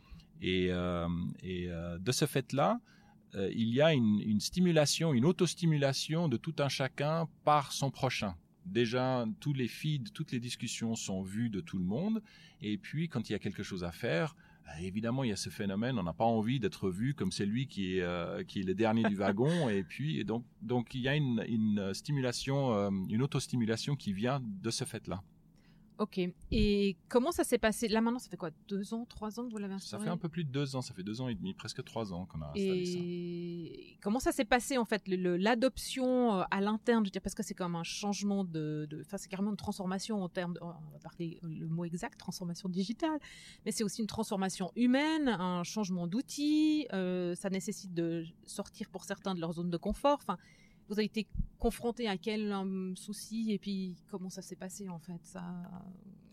Et, 0.41 0.65
et 1.43 1.69
de 2.07 2.11
ce 2.11 2.25
fait-là, 2.25 2.81
euh, 3.35 3.49
il 3.53 3.69
y 3.73 3.81
a 3.81 3.93
une, 3.93 4.19
une, 4.19 4.41
stimulation, 4.41 5.13
une 5.13 5.25
autostimulation 5.25 6.27
de 6.27 6.37
tout 6.37 6.55
un 6.59 6.67
chacun 6.67 7.29
par 7.45 7.71
son 7.71 7.91
prochain. 7.91 8.35
Déjà, 8.65 9.25
tous 9.39 9.53
les 9.53 9.67
feeds, 9.67 10.11
toutes 10.13 10.31
les 10.31 10.39
discussions 10.39 10.95
sont 10.95 11.21
vues 11.21 11.49
de 11.49 11.61
tout 11.61 11.77
le 11.77 11.83
monde. 11.83 12.21
Et 12.61 12.77
puis, 12.77 13.09
quand 13.09 13.29
il 13.29 13.33
y 13.33 13.35
a 13.35 13.39
quelque 13.39 13.63
chose 13.63 13.83
à 13.83 13.91
faire, 13.91 14.35
euh, 14.67 14.81
évidemment, 14.81 15.23
il 15.23 15.29
y 15.29 15.33
a 15.33 15.37
ce 15.37 15.49
phénomène. 15.49 15.97
On 15.97 16.03
n'a 16.03 16.13
pas 16.13 16.25
envie 16.25 16.59
d'être 16.59 16.89
vu 16.89 17.13
comme 17.13 17.31
celui 17.31 17.67
qui 17.67 17.97
est 17.97 18.01
euh, 18.01 18.43
qui 18.43 18.59
est 18.59 18.63
le 18.63 18.75
dernier 18.75 19.03
du 19.03 19.15
wagon. 19.15 19.69
Et 19.69 19.83
puis, 19.83 20.19
et 20.19 20.23
donc, 20.23 20.45
donc, 20.61 20.93
il 20.93 21.01
y 21.01 21.07
a 21.07 21.15
une, 21.15 21.43
une 21.47 21.93
stimulation, 21.93 22.73
euh, 22.73 22.89
une 23.09 23.23
autostimulation 23.23 23.95
qui 23.95 24.13
vient 24.13 24.41
de 24.43 24.69
ce 24.69 24.83
fait-là. 24.83 25.23
Ok. 26.01 26.19
Et 26.49 26.97
comment 27.09 27.31
ça 27.31 27.43
s'est 27.43 27.59
passé? 27.59 27.87
Là 27.87 28.01
maintenant, 28.01 28.17
ça 28.17 28.27
fait 28.27 28.35
quoi? 28.35 28.49
Deux 28.67 28.95
ans, 28.95 29.05
trois 29.05 29.39
ans 29.39 29.45
que 29.45 29.51
vous 29.51 29.59
l'avez 29.59 29.75
installé 29.75 30.01
Ça 30.01 30.03
fait 30.03 30.09
un 30.09 30.17
peu 30.17 30.29
plus 30.29 30.43
de 30.43 30.49
deux 30.49 30.75
ans. 30.75 30.81
Ça 30.81 30.95
fait 30.95 31.03
deux 31.03 31.21
ans 31.21 31.27
et 31.27 31.35
demi, 31.35 31.53
presque 31.53 31.83
trois 31.83 32.11
ans 32.11 32.25
qu'on 32.25 32.41
a 32.41 32.47
installé 32.47 32.81
et... 32.81 32.85
ça. 32.87 32.97
Et 32.97 33.97
comment 34.01 34.19
ça 34.19 34.31
s'est 34.31 34.45
passé 34.45 34.79
en 34.79 34.85
fait 34.85 35.03
l'adoption 35.07 36.39
euh, 36.39 36.43
à 36.49 36.59
l'interne? 36.59 37.05
Je 37.05 37.09
veux 37.09 37.11
dire 37.11 37.21
parce 37.21 37.35
que 37.35 37.43
c'est 37.43 37.53
comme 37.53 37.75
un 37.75 37.83
changement 37.83 38.43
de, 38.43 38.87
de... 38.89 39.01
enfin 39.05 39.17
c'est 39.17 39.29
carrément 39.29 39.51
une 39.51 39.57
transformation 39.57 40.23
en 40.23 40.27
termes, 40.27 40.55
de... 40.55 40.59
on 40.63 40.69
va 40.69 40.99
parler 41.03 41.39
le 41.43 41.67
mot 41.67 41.85
exact, 41.85 42.17
transformation 42.17 42.67
digitale, 42.67 43.19
mais 43.63 43.71
c'est 43.71 43.83
aussi 43.83 44.01
une 44.01 44.07
transformation 44.07 44.71
humaine, 44.75 45.27
un 45.27 45.61
changement 45.63 46.07
d'outils. 46.07 46.87
Euh, 46.93 47.35
ça 47.35 47.51
nécessite 47.51 47.93
de 47.93 48.25
sortir 48.47 48.89
pour 48.89 49.03
certains 49.03 49.35
de 49.35 49.39
leur 49.39 49.53
zone 49.53 49.69
de 49.69 49.77
confort. 49.77 50.17
Enfin, 50.19 50.39
vous 50.91 50.99
avez 50.99 51.05
été 51.05 51.25
confronté 51.57 52.07
à 52.07 52.17
quel 52.17 52.53
souci 52.95 53.51
et 53.51 53.57
puis 53.59 53.95
comment 54.09 54.29
ça 54.29 54.41
s'est 54.41 54.57
passé 54.57 54.89
en 54.89 54.99
fait 54.99 55.19
ça 55.23 55.43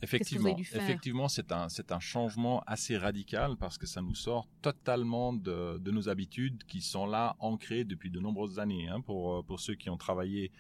Effectivement, 0.01 0.57
effectivement, 0.57 1.29
c'est 1.29 1.51
un 1.51 1.69
c'est 1.69 1.91
un 1.91 1.99
changement 1.99 2.63
assez 2.67 2.97
radical 2.97 3.57
parce 3.57 3.79
que 3.79 3.87
ça 3.87 4.01
nous 4.01 4.15
sort 4.15 4.49
totalement 4.63 5.33
de, 5.33 5.79
de 5.79 5.91
nos 5.91 6.09
habitudes 6.09 6.63
qui 6.65 6.81
sont 6.81 7.07
là 7.07 7.37
ancrées 7.41 7.85
depuis 7.85 8.11
de 8.11 8.21
nombreuses 8.21 8.61
années. 8.61 8.89
Hein, 8.89 9.01
pour 9.01 9.45
pour 9.45 9.59
ceux 9.59 9.75
qui 9.75 9.91
ont 9.91 9.97
travaillé 9.97 10.53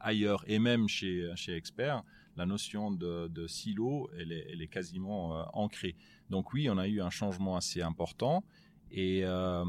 ailleurs 0.00 0.44
et 0.46 0.58
même 0.58 0.88
chez 0.88 1.30
chez 1.34 1.54
Expert, 1.54 2.02
la 2.36 2.46
notion 2.46 2.90
de, 2.90 3.28
de 3.28 3.46
silo, 3.46 4.10
elle 4.18 4.32
est, 4.32 4.46
elle 4.50 4.62
est 4.62 4.68
quasiment 4.68 5.38
euh, 5.38 5.44
ancrée. 5.52 5.96
Donc 6.30 6.52
oui, 6.52 6.68
on 6.70 6.78
a 6.78 6.86
eu 6.88 7.00
un 7.00 7.10
changement 7.10 7.56
assez 7.56 7.82
important 7.82 8.44
et 8.90 9.24
euh, 9.24 9.64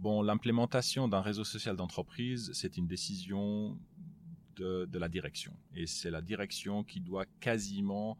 bon, 0.00 0.22
l'implémentation 0.22 1.08
d'un 1.08 1.20
réseau 1.20 1.44
social 1.44 1.76
d'entreprise, 1.76 2.50
c'est 2.54 2.76
une 2.76 2.86
décision 2.86 3.78
de, 4.56 4.98
la 4.98 5.08
direction. 5.08 5.52
Et 5.74 5.86
c'est 5.86 6.10
la 6.10 6.20
direction 6.20 6.84
qui 6.84 7.00
doit 7.00 7.24
quasiment 7.40 8.18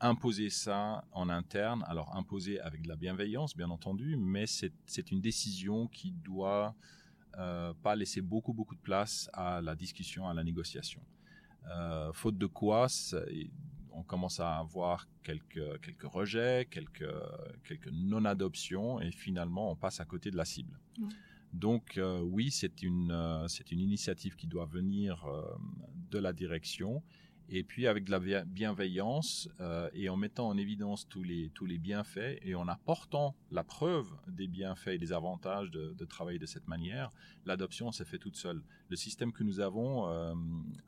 imposer 0.00 0.50
ça 0.50 1.04
en 1.12 1.28
interne. 1.28 1.84
Alors 1.86 2.16
imposer 2.16 2.60
avec 2.60 2.82
de 2.82 2.88
la 2.88 2.96
bienveillance, 2.96 3.56
bien 3.56 3.70
entendu, 3.70 4.16
mais 4.16 4.46
c'est 4.46 5.10
une 5.12 5.20
décision 5.20 5.86
qui 5.88 6.12
doit 6.12 6.74
euh, 7.36 7.72
pas 7.82 7.94
laisser 7.94 8.20
beaucoup, 8.20 8.52
beaucoup 8.52 8.74
de 8.74 8.80
place 8.80 9.30
à 9.32 9.60
la 9.60 9.76
discussion, 9.76 10.28
à 10.28 10.34
la 10.34 10.42
négociation. 10.42 11.00
Euh, 11.70 12.12
faute 12.12 12.38
de 12.38 12.46
quoi, 12.46 12.86
on 13.92 14.02
commence 14.02 14.40
à 14.40 14.58
avoir 14.58 15.06
quelques, 15.22 15.80
quelques 15.80 16.10
rejets, 16.10 16.66
quelques, 16.70 17.14
quelques 17.64 17.90
non-adoptions, 17.92 19.00
et 19.00 19.10
finalement, 19.10 19.70
on 19.70 19.76
passe 19.76 20.00
à 20.00 20.04
côté 20.04 20.30
de 20.30 20.36
la 20.36 20.44
cible. 20.44 20.78
Donc 21.52 21.96
euh, 21.96 22.20
oui, 22.20 22.50
c'est 22.50 22.82
une, 22.82 23.10
euh, 23.10 23.48
c'est 23.48 23.72
une 23.72 23.80
initiative 23.80 24.36
qui 24.36 24.46
doit 24.46 24.66
venir 24.66 25.26
de 26.10 26.18
la 26.18 26.32
direction 26.32 27.02
et 27.50 27.62
puis 27.62 27.86
avec 27.86 28.04
de 28.04 28.10
la 28.10 28.44
bienveillance 28.44 29.48
euh, 29.60 29.88
et 29.94 30.08
en 30.08 30.16
mettant 30.16 30.48
en 30.48 30.56
évidence 30.56 31.08
tous 31.08 31.22
les, 31.22 31.50
tous 31.54 31.66
les 31.66 31.78
bienfaits 31.78 32.38
et 32.42 32.54
en 32.54 32.68
apportant 32.68 33.34
la 33.50 33.64
preuve 33.64 34.06
des 34.28 34.46
bienfaits 34.46 34.88
et 34.88 34.98
des 34.98 35.12
avantages 35.12 35.70
de, 35.70 35.94
de 35.94 36.04
travailler 36.04 36.38
de 36.38 36.46
cette 36.46 36.68
manière, 36.68 37.10
l'adoption 37.46 37.90
s'est 37.92 38.04
fait 38.04 38.18
toute 38.18 38.36
seule. 38.36 38.62
Le 38.90 38.96
système 38.96 39.32
que 39.32 39.42
nous 39.42 39.60
avons 39.60 40.08
euh, 40.08 40.34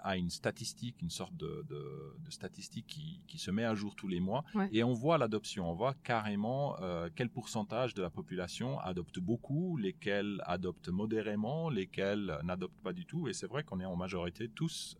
a 0.00 0.16
une 0.16 0.30
statistique, 0.30 1.00
une 1.02 1.10
sorte 1.10 1.36
de, 1.36 1.64
de, 1.68 2.14
de 2.24 2.30
statistique 2.30 2.86
qui, 2.86 3.20
qui, 3.26 3.38
se 3.38 3.50
met 3.50 3.64
à 3.64 3.74
jour 3.74 3.94
tous 3.96 4.08
les 4.08 4.20
mois 4.20 4.44
et 4.72 4.84
on 4.84 4.92
voit 4.92 5.16
l'adoption, 5.16 5.70
on 5.70 5.74
voit 5.74 5.94
carrément 6.04 6.78
euh, 6.80 7.08
quel 7.14 7.30
pourcentage 7.30 7.94
de 7.94 8.02
la 8.02 8.10
population 8.10 8.78
adopte 8.80 9.18
beaucoup, 9.18 9.76
lesquels 9.78 10.42
adoptent 10.44 10.88
modérément, 10.88 11.70
lesquels 11.70 12.38
n'adoptent 12.42 12.82
pas 12.82 12.92
du 12.92 13.06
tout 13.06 13.28
et 13.28 13.32
c'est 13.32 13.46
vrai 13.46 13.64
qu'on 13.64 13.80
est 13.80 13.86
en 13.86 13.96
majorité 13.96 14.48
tous 14.48 14.96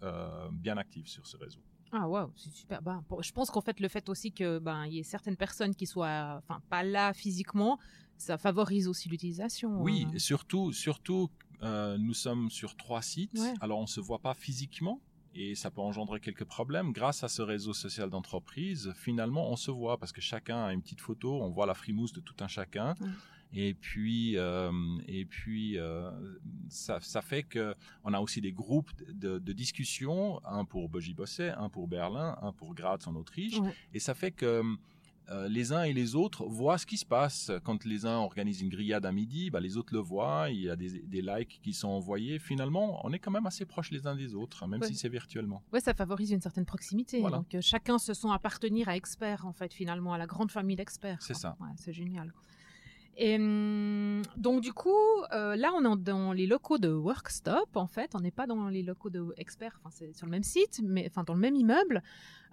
bien 0.52 0.76
actifs 0.76 1.09
sur 1.09 1.26
ce 1.26 1.37
réseau. 1.37 1.50
Ah 1.92 2.09
waouh, 2.09 2.30
c'est 2.37 2.52
super. 2.52 2.82
Ben, 2.82 3.02
je 3.20 3.32
pense 3.32 3.50
qu'en 3.50 3.61
fait 3.61 3.80
le 3.80 3.88
fait 3.88 4.09
aussi 4.09 4.32
que 4.32 4.59
ben 4.59 4.87
il 4.87 4.94
y 4.94 4.99
ait 5.00 5.04
certaines 5.04 5.37
personnes 5.37 5.75
qui 5.75 5.87
soient, 5.87 6.37
enfin 6.38 6.62
pas 6.70 6.82
là 6.82 7.12
physiquement, 7.12 7.78
ça 8.16 8.38
favorise 8.38 8.87
aussi 8.87 9.09
l'utilisation. 9.09 9.82
Oui, 9.82 10.06
hein. 10.06 10.18
surtout, 10.18 10.73
surtout, 10.73 11.30
euh, 11.62 11.99
nous 11.99 12.14
sommes 12.14 12.50
sur 12.50 12.76
trois 12.76 13.02
sites, 13.02 13.38
alors 13.61 13.80
on 13.80 13.87
se 13.87 14.00
voit 14.00 14.20
pas 14.20 14.35
physiquement 14.35 15.00
et 15.35 15.54
ça 15.54 15.70
peut 15.70 15.80
engendrer 15.80 16.20
quelques 16.20 16.44
problèmes. 16.44 16.92
Grâce 16.92 17.25
à 17.25 17.28
ce 17.28 17.42
réseau 17.42 17.73
social 17.73 18.11
d'entreprise, 18.11 18.92
finalement 18.97 19.50
on 19.50 19.56
se 19.56 19.70
voit 19.70 19.99
parce 19.99 20.12
que 20.12 20.20
chacun 20.20 20.64
a 20.64 20.73
une 20.73 20.82
petite 20.82 21.00
photo, 21.00 21.40
on 21.42 21.50
voit 21.50 21.66
la 21.66 21.75
frimousse 21.75 22.12
de 22.12 22.20
tout 22.20 22.37
un 22.40 22.49
chacun. 22.49 22.94
Et 23.52 23.75
puis, 23.75 24.37
euh, 24.37 24.71
et 25.09 25.25
puis 25.25 25.78
euh, 25.78 26.11
ça, 26.69 27.00
ça, 27.00 27.21
fait 27.21 27.42
que 27.42 27.75
on 28.04 28.14
a 28.14 28.21
aussi 28.21 28.40
des 28.40 28.52
groupes 28.52 28.90
de, 29.09 29.38
de 29.38 29.52
discussion, 29.52 30.40
un 30.45 30.64
pour 30.64 30.88
Bogie 30.88 31.14
Bosset, 31.14 31.50
un 31.50 31.69
pour 31.69 31.88
Berlin, 31.88 32.38
un 32.42 32.52
pour 32.52 32.75
Graz 32.75 33.00
en 33.07 33.16
Autriche, 33.16 33.59
et 33.92 33.99
ça 33.99 34.14
fait 34.14 34.30
que 34.30 34.62
euh, 35.30 35.49
les 35.49 35.73
uns 35.73 35.85
et 35.85 35.92
les 35.92 36.16
autres 36.16 36.45
voient 36.45 36.76
ce 36.76 36.87
qui 36.87 36.97
se 36.97 37.07
passe. 37.07 37.52
Quand 37.62 37.85
les 37.85 38.04
uns 38.04 38.16
organisent 38.16 38.62
une 38.62 38.69
grillade 38.69 39.07
à 39.07 39.12
midi, 39.12 39.50
bah, 39.50 39.61
les 39.61 39.76
autres 39.76 39.95
le 39.95 40.00
voient, 40.00 40.50
il 40.50 40.62
y 40.62 40.71
a 40.71 40.75
des, 40.75 41.02
des, 41.02 41.23
likes 41.23 41.61
qui 41.62 41.73
sont 41.73 41.88
envoyés. 41.88 42.40
Finalement, 42.40 43.00
on 43.07 43.12
est 43.12 43.21
quand 43.21 43.30
même 43.30 43.47
assez 43.47 43.64
proches 43.64 43.92
les 43.92 44.09
uns 44.09 44.16
des 44.16 44.35
autres, 44.35 44.66
même 44.66 44.83
si 44.83 44.97
c'est 44.97 45.09
virtuellement. 45.09 45.62
Ouais, 45.73 45.80
ça 45.80 45.95
favorise 45.95 46.33
une 46.33 46.40
certaine 46.40 46.66
proximité. 46.66 47.23
Donc 47.23 47.54
euh, 47.54 47.61
chacun 47.61 47.99
se 47.99 48.12
sent 48.12 48.28
appartenir 48.33 48.88
à 48.88 48.97
expert, 48.97 49.47
en 49.47 49.52
fait, 49.52 49.73
finalement, 49.73 50.12
à 50.12 50.19
la 50.19 50.26
grande 50.26 50.50
famille 50.50 50.76
d'experts. 50.76 51.19
C'est 51.21 51.35
ça. 51.35 51.57
Ouais, 51.61 51.69
c'est 51.76 51.92
génial. 51.92 52.33
Et 53.23 53.37
donc 54.39 54.62
du 54.62 54.73
coup, 54.73 54.89
euh, 55.33 55.55
là 55.55 55.73
on 55.77 55.85
est 55.85 56.03
dans 56.03 56.33
les 56.33 56.47
locaux 56.47 56.79
de 56.79 56.89
Workstop 56.89 57.77
en 57.77 57.87
fait, 57.87 58.15
on 58.15 58.21
n'est 58.21 58.31
pas 58.31 58.47
dans 58.47 58.69
les 58.69 58.83
locaux 58.83 59.11
de 59.11 59.23
Expert, 59.37 59.79
enfin 59.79 59.91
c'est 59.91 60.17
sur 60.17 60.25
le 60.25 60.31
même 60.31 60.43
site, 60.43 60.81
mais 60.83 61.07
enfin 61.07 61.23
dans 61.25 61.35
le 61.35 61.41
même 61.41 61.55
immeuble. 61.55 62.03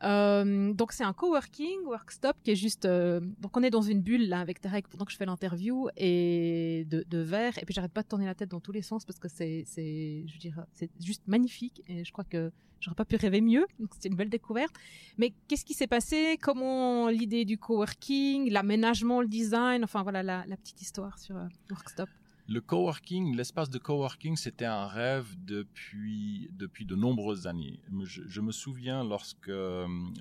Donc 0.02 0.92
c'est 0.92 1.06
un 1.06 1.14
coworking 1.14 1.86
Workstop 1.86 2.36
qui 2.44 2.52
est 2.52 2.58
juste, 2.58 2.84
euh, 2.84 3.22
donc 3.40 3.56
on 3.56 3.64
est 3.64 3.70
dans 3.70 3.82
une 3.82 4.02
bulle 4.02 4.28
là 4.28 4.42
avec 4.42 4.60
Tarek 4.60 4.90
pendant 4.90 5.06
que 5.06 5.12
je 5.14 5.18
fais 5.18 5.26
l'interview 5.26 5.88
et 5.96 6.86
de, 6.90 7.18
verre. 7.18 7.58
Et 7.60 7.66
puis 7.66 7.74
j'arrête 7.74 7.94
pas 7.94 8.04
de 8.04 8.10
tourner 8.10 8.26
la 8.26 8.36
tête 8.36 8.50
dans 8.50 8.60
tous 8.60 8.74
les 8.74 8.82
sens 8.82 9.06
parce 9.06 9.20
que 9.20 9.30
c'est, 9.30 9.64
je 9.78 10.50
veux 10.50 10.64
c'est 10.74 10.92
juste 11.00 11.26
magnifique. 11.28 11.82
Et 11.88 12.04
je 12.04 12.12
crois 12.12 12.26
que 12.26 12.52
J'aurais 12.80 12.96
pas 12.96 13.06
pu 13.06 13.16
rêver 13.16 13.42
mieux. 13.42 13.66
Donc 13.80 13.90
c'était 13.94 14.10
une 14.10 14.16
belle 14.16 14.30
découverte. 14.30 14.74
Mais 15.18 15.34
qu'est-ce 15.48 15.66
qui 15.66 15.74
s'est 15.74 15.88
passé? 15.88 16.38
Comment 16.42 17.10
l'idée 17.10 17.44
du 17.46 17.58
coworking, 17.58 18.52
l'aménagement, 18.52 19.22
le 19.22 19.28
design, 19.28 19.84
enfin 19.84 20.04
voilà 20.04 20.24
la, 20.24 20.46
la 20.48 20.58
petite 20.58 20.82
histoire 20.82 21.18
sur 21.18 21.36
euh, 21.38 21.48
Workstop. 21.72 22.10
Le 22.50 22.62
coworking, 22.62 23.36
l'espace 23.36 23.70
de 23.70 23.78
coworking, 23.78 24.38
c'était 24.38 24.64
un 24.64 24.88
rêve 24.88 25.28
depuis 25.38 26.50
depuis 26.54 26.86
de 26.86 26.96
nombreuses 26.96 27.46
années. 27.46 27.80
Je, 28.04 28.22
je 28.26 28.42
me 28.42 28.54
souviens 28.54 29.04
lorsque 29.04 29.52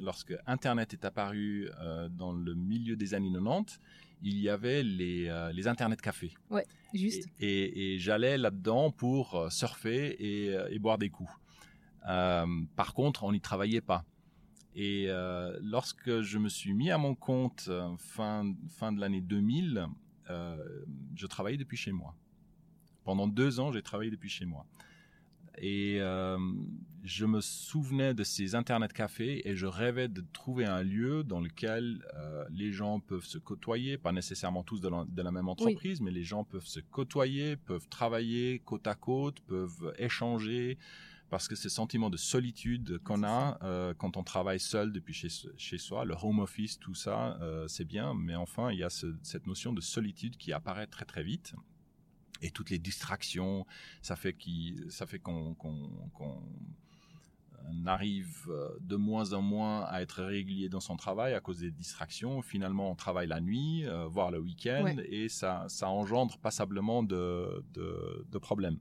lorsque 0.00 0.34
Internet 0.46 0.92
est 0.92 1.04
apparu 1.04 1.70
euh, 1.80 2.08
dans 2.08 2.32
le 2.32 2.54
milieu 2.54 2.96
des 2.96 3.14
années 3.14 3.30
90, 3.32 3.78
il 4.22 4.40
y 4.40 4.48
avait 4.48 4.82
les 4.82 5.28
euh, 5.28 5.52
les 5.52 5.68
Internet 5.68 6.00
cafés. 6.00 6.32
Ouais, 6.50 6.66
juste. 6.92 7.28
Et, 7.38 7.46
et, 7.48 7.94
et 7.94 7.98
j'allais 8.00 8.38
là-dedans 8.38 8.90
pour 8.90 9.36
euh, 9.36 9.48
surfer 9.50 10.16
et, 10.18 10.48
euh, 10.52 10.68
et 10.70 10.80
boire 10.80 10.98
des 10.98 11.10
coups. 11.10 11.30
Euh, 12.06 12.46
par 12.76 12.94
contre, 12.94 13.24
on 13.24 13.32
n'y 13.32 13.40
travaillait 13.40 13.80
pas. 13.80 14.04
Et 14.76 15.06
euh, 15.08 15.58
lorsque 15.62 16.20
je 16.20 16.38
me 16.38 16.50
suis 16.50 16.74
mis 16.74 16.90
à 16.90 16.98
mon 16.98 17.14
compte 17.14 17.64
euh, 17.68 17.88
fin, 17.96 18.54
fin 18.68 18.92
de 18.92 19.00
l'année 19.00 19.22
2000, 19.22 19.86
je 21.14 21.26
travaillais 21.26 21.56
depuis 21.56 21.76
chez 21.76 21.92
moi. 21.92 22.14
Pendant 23.04 23.26
deux 23.26 23.60
ans, 23.60 23.72
j'ai 23.72 23.80
travaillé 23.80 24.10
depuis 24.10 24.28
chez 24.28 24.44
moi. 24.44 24.66
Et 25.58 25.98
euh, 26.00 26.36
je 27.04 27.24
me 27.24 27.40
souvenais 27.40 28.12
de 28.12 28.24
ces 28.24 28.54
internet 28.56 28.92
cafés 28.92 29.48
et 29.48 29.56
je 29.56 29.66
rêvais 29.66 30.08
de 30.08 30.22
trouver 30.32 30.66
un 30.66 30.82
lieu 30.82 31.22
dans 31.22 31.40
lequel 31.40 32.04
les 32.50 32.72
gens 32.72 33.00
peuvent 33.00 33.24
se 33.24 33.38
côtoyer, 33.38 33.96
pas 33.96 34.12
nécessairement 34.12 34.64
tous 34.64 34.80
de 34.80 34.88
la, 34.88 35.06
de 35.08 35.22
la 35.22 35.30
même 35.30 35.48
entreprise, 35.48 36.00
oui. 36.00 36.04
mais 36.04 36.10
les 36.10 36.24
gens 36.24 36.44
peuvent 36.44 36.66
se 36.66 36.80
côtoyer, 36.80 37.56
peuvent 37.56 37.88
travailler 37.88 38.58
côte 38.58 38.86
à 38.88 38.96
côte, 38.96 39.40
peuvent 39.42 39.94
échanger, 39.96 40.76
parce 41.30 41.48
que 41.48 41.56
ce 41.56 41.68
sentiment 41.68 42.10
de 42.10 42.16
solitude 42.16 42.98
qu'on 42.98 43.24
a 43.24 43.58
euh, 43.62 43.94
quand 43.94 44.16
on 44.16 44.22
travaille 44.22 44.60
seul 44.60 44.92
depuis 44.92 45.14
chez, 45.14 45.28
chez 45.56 45.78
soi, 45.78 46.04
le 46.04 46.14
home 46.22 46.38
office, 46.38 46.78
tout 46.78 46.94
ça, 46.94 47.38
euh, 47.40 47.66
c'est 47.68 47.84
bien, 47.84 48.14
mais 48.14 48.36
enfin, 48.36 48.70
il 48.70 48.78
y 48.78 48.84
a 48.84 48.90
ce, 48.90 49.16
cette 49.22 49.46
notion 49.46 49.72
de 49.72 49.80
solitude 49.80 50.36
qui 50.36 50.52
apparaît 50.52 50.86
très 50.86 51.04
très 51.04 51.22
vite. 51.24 51.54
Et 52.42 52.50
toutes 52.50 52.70
les 52.70 52.78
distractions, 52.78 53.66
ça 54.02 54.14
fait 54.14 54.34
qu'on 55.18 55.54
qu'on 55.54 55.86
arrive 57.86 58.48
de 58.80 58.96
moins 58.96 59.32
en 59.32 59.42
moins 59.42 59.84
à 59.84 60.02
être 60.02 60.22
régulier 60.22 60.68
dans 60.68 60.80
son 60.80 60.96
travail 60.96 61.34
à 61.34 61.40
cause 61.40 61.60
des 61.60 61.70
distractions. 61.70 62.42
Finalement, 62.42 62.90
on 62.90 62.94
travaille 62.94 63.26
la 63.26 63.40
nuit, 63.40 63.86
euh, 63.86 64.06
voire 64.06 64.30
le 64.30 64.38
week-end, 64.38 64.84
ouais. 64.84 65.06
et 65.08 65.28
ça, 65.28 65.64
ça 65.68 65.88
engendre 65.88 66.38
passablement 66.38 67.02
de, 67.02 67.64
de, 67.74 68.26
de 68.30 68.38
problèmes. 68.38 68.78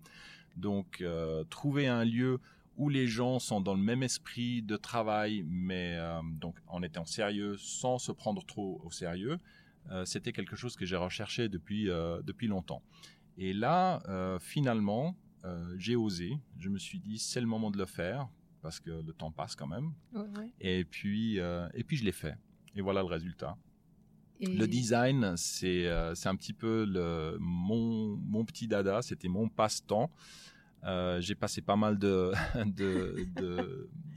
Donc, 0.56 1.02
euh, 1.02 1.44
trouver 1.46 1.88
un 1.88 2.06
lieu 2.06 2.40
où 2.78 2.90
les 2.90 3.08
gens 3.08 3.40
sont 3.40 3.62
dans 3.62 3.74
le 3.74 3.82
même 3.82 4.04
esprit 4.04 4.62
de 4.62 4.76
travail, 4.76 5.46
mais 5.48 5.96
euh, 5.98 6.20
donc 6.42 6.58
en 6.68 6.84
étant 6.84 7.06
sérieux, 7.06 7.56
sans 7.58 8.00
se 8.00 8.12
prendre 8.12 8.46
trop 8.46 8.82
au 8.84 8.92
sérieux, 8.92 9.40
euh, 9.92 10.04
c'était 10.04 10.34
quelque 10.34 10.56
chose 10.56 10.76
que 10.76 10.86
j'ai 10.86 10.96
recherché 10.96 11.48
depuis 11.48 11.86
depuis 12.24 12.48
longtemps. 12.48 12.82
Et 13.38 13.54
là, 13.54 14.02
finalement, 14.40 15.16
j'ai 15.78 15.96
osé. 15.96 16.40
Je 16.58 16.70
me 16.70 16.80
suis 16.80 17.00
dit, 17.00 17.18
c'est 17.18 17.42
le 17.42 17.48
moment 17.48 17.72
de 17.72 17.78
le 17.78 17.86
faire 17.86 18.28
parce 18.62 18.80
que 18.80 18.90
le 18.90 19.14
temps 19.14 19.32
passe 19.32 19.56
quand 19.56 19.68
même. 19.68 19.94
Ouais. 20.14 20.52
Et 20.60 20.86
puis 20.86 21.38
et 21.38 21.84
puis 21.86 21.98
je 21.98 22.06
l'ai 22.06 22.12
fait. 22.12 22.38
Et 22.76 22.82
voilà 22.82 23.02
le 23.02 23.08
résultat. 23.08 23.58
Et... 24.40 24.48
Le 24.48 24.68
design, 24.68 25.36
c'est 25.38 25.88
euh, 25.88 26.14
c'est 26.16 26.30
un 26.30 26.36
petit 26.36 26.54
peu 26.54 26.86
le, 26.86 27.38
mon, 27.40 28.18
mon 28.18 28.46
petit 28.46 28.68
dada, 28.68 29.02
c'était 29.02 29.30
mon 29.30 29.48
passe-temps. 29.50 30.12
Euh, 30.84 31.20
j'ai 31.20 31.36
passé 31.36 31.62
pas 31.62 31.76
mal 31.76 31.98
de, 32.00 32.34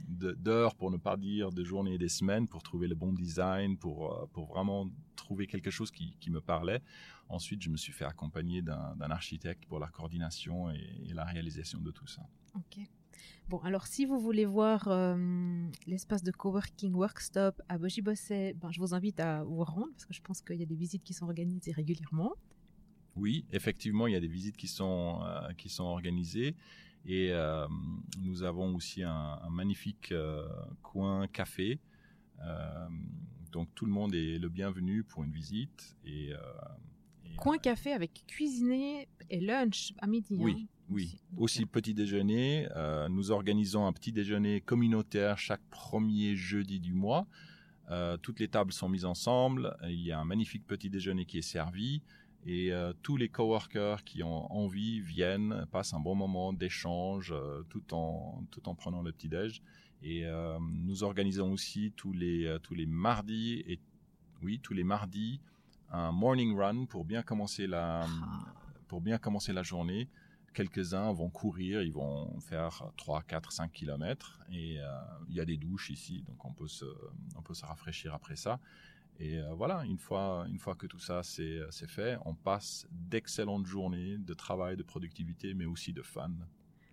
d'heures, 0.09 0.75
pour 0.75 0.91
ne 0.91 0.97
pas 0.97 1.17
dire 1.17 1.51
de 1.51 1.63
journées 1.63 1.95
et 1.95 1.97
des 1.97 2.09
semaines, 2.09 2.47
pour 2.47 2.61
trouver 2.61 2.87
le 2.87 2.95
bon 2.95 3.13
design, 3.13 3.77
pour, 3.77 4.13
euh, 4.13 4.25
pour 4.33 4.45
vraiment 4.45 4.87
trouver 5.15 5.47
quelque 5.47 5.71
chose 5.71 5.91
qui, 5.91 6.15
qui 6.19 6.29
me 6.29 6.41
parlait. 6.41 6.81
Ensuite, 7.27 7.61
je 7.61 7.69
me 7.69 7.77
suis 7.77 7.93
fait 7.93 8.05
accompagner 8.05 8.61
d'un 8.61 9.11
architecte 9.11 9.65
pour 9.67 9.79
la 9.79 9.87
coordination 9.87 10.71
et, 10.71 11.13
la 11.13 11.25
réalisation 11.25 11.79
de 11.79 11.91
tout 11.91 12.07
ça. 12.07 12.23
Ok. 12.55 12.79
Bon, 13.49 13.57
alors 13.59 13.87
si 13.87 14.05
vous 14.05 14.19
voulez 14.19 14.45
voir 14.45 14.87
euh, 14.87 15.67
l'espace 15.87 16.23
de 16.23 16.31
coworking 16.31 16.93
workstop 16.93 17.61
à 17.67 17.77
Boji 17.77 18.01
Bosset, 18.01 18.53
ben, 18.53 18.71
je 18.71 18.79
vous 18.79 18.93
invite 18.93 19.19
à 19.19 19.43
vous 19.43 19.63
rendre 19.63 19.89
parce 19.91 20.05
que 20.05 20.13
je 20.13 20.21
pense 20.21 20.41
qu'il 20.41 20.57
y 20.57 20.63
a 20.63 20.65
des 20.65 20.75
visites 20.75 21.03
qui 21.03 21.13
sont 21.13 21.25
organisées 21.25 21.71
régulièrement. 21.71 22.33
Oui, 23.15 23.45
effectivement, 23.51 24.07
il 24.07 24.13
y 24.13 24.15
a 24.15 24.19
des 24.19 24.27
visites 24.27 24.55
qui 24.55 24.67
sont, 24.67 25.21
euh, 25.23 25.51
qui 25.57 25.69
sont 25.69 25.85
organisées. 25.85 26.55
Et 27.05 27.31
euh, 27.31 27.65
nous 28.21 28.43
avons 28.43 28.75
aussi 28.75 29.03
un, 29.03 29.39
magnifique 29.49 30.13
coin 30.83 31.27
café. 31.27 31.79
donc 33.51 33.73
tout 33.73 33.85
le 33.85 33.91
monde 33.91 34.13
est 34.13 34.37
le 34.37 34.49
bienvenu 34.49 35.03
pour 35.03 35.23
une 35.23 35.31
visite. 35.31 35.95
Et, 36.05 36.33
coin 37.37 37.57
café 37.57 37.93
avec 37.93 38.25
cuisiner 38.27 39.07
et 39.29 39.39
lunch 39.39 39.93
à 39.97 40.07
midi. 40.07 40.37
Oui, 40.39 40.67
hein, 40.69 40.78
oui. 40.89 41.17
Aussi, 41.37 41.65
petit 41.65 41.93
déjeuner. 41.93 42.67
nous 43.09 43.31
organisons 43.31 43.85
un 43.85 43.93
petit 43.93 44.11
déjeuner 44.11 44.61
communautaire 44.61 45.37
chaque 45.37 45.61
premier 45.69 46.35
jeudi 46.35 46.79
du 46.79 46.93
mois. 46.93 47.27
toutes 48.21 48.39
les 48.39 48.47
tables 48.47 48.73
sont 48.73 48.89
mises 48.89 49.05
ensemble. 49.05 49.77
Il 49.83 50.01
y 50.01 50.11
a 50.11 50.19
un 50.19 50.25
magnifique 50.25 50.65
petit 50.65 50.89
déjeuner 50.89 51.25
qui 51.25 51.37
est 51.37 51.43
servi. 51.43 52.01
Et 52.45 52.71
euh, 52.71 52.93
tous 53.03 53.17
les 53.17 53.29
coworkers 53.29 54.03
qui 54.03 54.23
ont 54.23 54.51
envie 54.51 55.01
viennent, 55.01 55.65
passent 55.71 55.93
un 55.93 55.99
bon 55.99 56.15
moment 56.15 56.53
d'échange 56.53 57.33
euh, 57.35 57.63
tout, 57.69 57.93
en, 57.93 58.43
tout 58.49 58.69
en 58.69 58.75
prenant 58.75 59.01
le 59.01 59.11
petit-déj. 59.11 59.61
Et 60.01 60.25
euh, 60.25 60.57
nous 60.61 61.03
organisons 61.03 61.51
aussi 61.51 61.91
tous 61.95 62.13
les, 62.13 62.57
tous 62.63 62.73
les 62.73 62.85
mardis, 62.85 63.63
et 63.67 63.79
oui, 64.41 64.59
tous 64.59 64.73
les 64.73 64.85
mardis, 64.85 65.41
un 65.91 66.13
morning 66.13 66.57
run 66.57 66.85
pour 66.85 67.03
bien 67.03 67.21
commencer 67.21 67.67
la, 67.67 68.05
ah. 68.05 68.53
pour 68.87 69.01
bien 69.01 69.17
commencer 69.17 69.51
la 69.51 69.63
journée. 69.63 70.07
Quelques-uns 70.53 71.11
vont 71.13 71.29
courir, 71.29 71.81
ils 71.81 71.93
vont 71.93 72.39
faire 72.39 72.91
3, 72.97 73.23
4, 73.23 73.51
5 73.51 73.71
kilomètres. 73.71 74.39
Et 74.51 74.77
il 75.27 75.35
y 75.35 75.39
a 75.39 75.45
des 75.45 75.57
douches 75.57 75.89
ici, 75.89 76.23
donc 76.27 76.43
on 76.45 76.53
peut 76.53 76.67
se, 76.67 76.85
rafraîchir 77.65 78.13
après 78.13 78.35
ça. 78.35 78.59
Et 79.19 79.37
euh, 79.37 79.53
voilà, 79.53 79.83
une 79.85 79.97
fois, 79.97 80.47
que 80.77 80.87
tout 80.87 80.99
ça 80.99 81.23
c'est 81.23 81.87
fait, 81.87 82.17
on 82.25 82.33
passe 82.33 82.87
d'excellentes 82.91 83.65
journées 83.65 84.17
de 84.17 84.33
travail, 84.33 84.77
de 84.77 84.83
productivité, 84.83 85.53
mais 85.53 85.65
aussi 85.65 85.91
de 85.91 86.01
fun. 86.01 86.29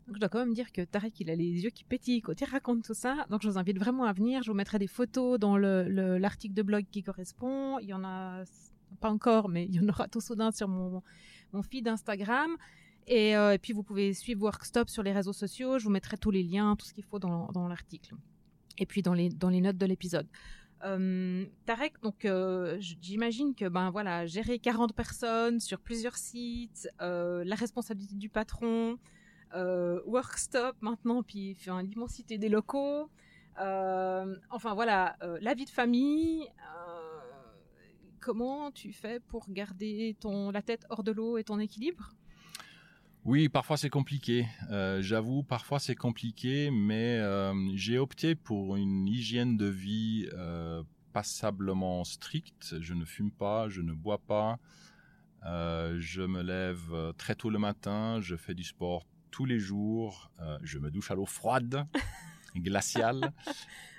Donc 0.07 0.17
je 0.17 0.21
dois 0.21 0.29
quand 0.29 0.39
même 0.39 0.55
dire 0.55 0.73
que 0.73 0.83
Tarek, 0.83 1.19
il 1.21 1.31
a 1.31 1.35
les 1.35 1.65
yeux 1.65 1.71
qui 1.71 1.85
pétillent 1.85 2.23
quand 2.23 2.41
il 2.41 2.45
raconte 2.45 2.85
tout 2.85 2.95
ça. 2.95 3.27
Donc 3.31 3.43
je 3.43 3.49
vous 3.49 3.59
invite 3.59 3.79
vraiment 3.79 4.05
à 4.05 4.13
venir. 4.13 4.43
Je 4.43 4.51
vous 4.51 4.57
mettrai 4.57 4.79
des 4.79 4.87
photos 4.87 5.39
dans 5.39 5.57
l'article 5.57 6.55
de 6.55 6.63
blog 6.63 6.85
qui 6.91 7.03
correspond. 7.03 7.79
Il 7.81 7.89
y 7.89 7.95
en 7.95 8.05
a 8.05 8.45
pas 9.01 9.11
encore, 9.11 9.49
mais 9.49 9.65
il 9.65 9.75
y 9.75 9.81
en 9.81 9.89
aura 9.89 10.07
tout 10.07 10.21
soudain 10.21 10.53
sur 10.53 10.69
mon, 10.69 11.03
mon 11.53 11.63
feed 11.63 11.89
Instagram. 11.89 12.57
Et, 13.07 13.37
euh, 13.37 13.53
et, 13.53 13.59
puis 13.59 13.73
vous 13.73 13.83
pouvez 13.83 14.15
suivre 14.15 14.43
Workstop 14.43 14.89
sur 14.89 15.03
les 15.03 15.13
réseaux 15.13 15.33
sociaux. 15.33 15.79
Je 15.79 15.85
vous 15.85 15.91
mettrai 15.91 16.17
tous 16.17 16.31
les 16.31 16.43
liens, 16.43 16.75
tout 16.77 16.87
ce 16.87 16.93
qu'il 16.93 17.05
faut 17.05 17.19
dans, 17.19 17.69
l'article. 17.69 18.15
Et 18.79 18.87
puis 18.87 19.03
dans 19.03 19.15
les, 19.15 19.31
notes 19.61 19.79
de 19.79 19.87
l'épisode. 19.87 20.27
Euh, 20.85 21.47
Tarek, 21.65 22.01
donc 22.03 22.25
euh, 22.25 22.77
j'imagine 22.81 23.55
que 23.55 23.67
ben 23.67 23.91
voilà, 23.91 24.27
gérer 24.27 24.59
40 24.59 24.95
personnes 24.95 25.59
sur 25.59 25.81
plusieurs 25.81 26.17
sites, 26.17 26.89
euh, 27.01 27.45
la 27.45 27.57
responsabilité 27.57 28.15
du 28.15 28.29
patron, 28.29 28.99
Workstop 29.55 30.77
maintenant, 30.83 31.23
puis 31.23 31.57
l'immensité 31.83 32.37
des 32.37 32.51
locaux, 32.51 33.09
enfin 33.57 34.75
voilà, 34.75 35.17
la 35.41 35.55
vie 35.55 35.65
de 35.65 35.71
famille. 35.71 36.47
comment 38.21 38.71
tu 38.71 38.93
fais 38.93 39.19
pour 39.19 39.47
garder 39.49 40.15
ton 40.21 40.51
la 40.51 40.61
tête 40.61 40.85
hors 40.91 41.03
de 41.03 41.13
l'eau 41.13 41.39
et 41.39 41.45
ton 41.45 41.59
équilibre? 41.59 42.11
Oui, 43.27 43.49
parfois 43.49 43.77
c'est 43.77 43.91
compliqué. 43.91 44.47
Euh, 44.71 45.03
j'avoue, 45.03 45.43
parfois 45.43 45.81
c'est 45.81 45.97
compliqué, 45.97 46.71
mais 46.71 47.19
euh, 47.19 47.53
j'ai 47.75 47.99
opté 47.99 48.37
pour 48.37 48.77
une 48.77 49.09
hygiène 49.09 49.57
de 49.57 49.67
vie 49.67 50.29
euh, 50.35 50.85
passablement 51.13 52.05
stricte. 52.05 52.77
Je 52.81 52.95
ne 52.95 53.05
fume 53.05 53.33
pas, 53.33 53.69
je 53.69 53.81
ne 53.81 53.93
bois 53.93 54.19
pas. 54.19 54.61
je 55.43 56.23
me 56.23 56.41
lève 56.41 57.15
très 57.19 57.35
tôt 57.35 57.51
le 57.51 57.59
matin, 57.59 58.21
je 58.21 58.37
fais 58.37 58.55
du 58.55 58.63
sport 58.63 59.05
tous 59.33 59.45
les 59.45 59.59
jours, 59.59 60.31
je 60.63 60.79
me 60.79 60.93
douche 60.93 61.11
à 61.11 61.17
l'eau 61.17 61.27
froide, 61.27 61.85
glaciale. 62.55 63.33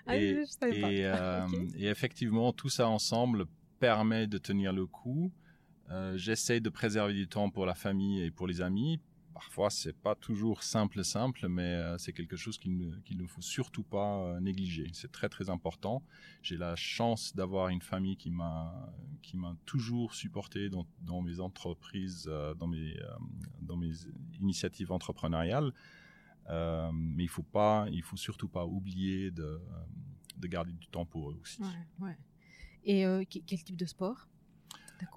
Ah 0.06 0.16
et, 0.16 0.42
et, 1.76 1.86
effectivement, 1.86 2.54
tout 2.54 2.70
ça 2.70 2.88
ensemble 2.88 3.46
permet 3.82 4.26
de 4.26 4.38
tenir 4.38 4.72
le 4.72 4.86
coup. 4.86 5.34
J'essaie 6.16 6.62
de 6.62 6.70
préserver 6.70 7.14
du 7.14 7.28
temps 7.28 7.50
pour 7.50 7.66
la 7.66 7.76
famille 7.76 8.24
et 8.24 8.32
pour 8.32 8.48
les 8.48 8.62
amis 8.62 9.02
parfois 9.38 9.70
c'est 9.70 9.96
pas 9.96 10.16
toujours 10.16 10.64
simple 10.64 11.04
simple 11.04 11.48
mais 11.48 11.62
euh, 11.76 11.96
c'est 12.00 12.12
quelque 12.12 12.36
chose 12.36 12.58
qu'il 12.58 12.76
ne, 12.76 13.28
faut 13.28 13.46
surtout 13.58 13.84
pas 13.84 14.12
euh, 14.16 14.40
négliger. 14.40 14.88
C'est 14.94 15.12
très 15.12 15.30
très 15.30 15.52
important. 15.52 16.02
J'ai 16.42 16.58
la 16.58 16.76
chance 16.76 17.36
d'avoir 17.36 17.70
une 17.70 17.84
famille 17.84 18.18
qui 18.18 18.32
m'a 18.32 18.92
qui 19.22 19.38
m'a 19.38 19.56
toujours 19.68 20.16
supporté 20.16 20.70
dans, 20.70 21.22
mes 21.22 21.40
entreprises 21.40 22.26
euh, 22.28 22.56
dans 22.56 22.66
mes 22.66 22.96
dans 23.62 23.78
mes 23.78 23.94
initiatives 24.42 24.92
entrepreneuriales. 24.92 25.72
Mais 26.50 27.24
il 27.24 27.30
faut 27.30 27.46
faut 28.10 28.22
surtout 28.28 28.48
pas 28.58 28.66
oublier 28.66 29.30
de, 29.30 29.62
de 30.38 30.48
garder 30.48 30.74
du 30.74 30.88
temps 30.88 31.06
pour 31.06 31.30
eux 31.30 31.40
aussi. 31.44 31.62
Et 32.86 33.04
quel 33.30 33.64
type 33.64 33.78
de 33.78 33.86
sport? 33.86 34.28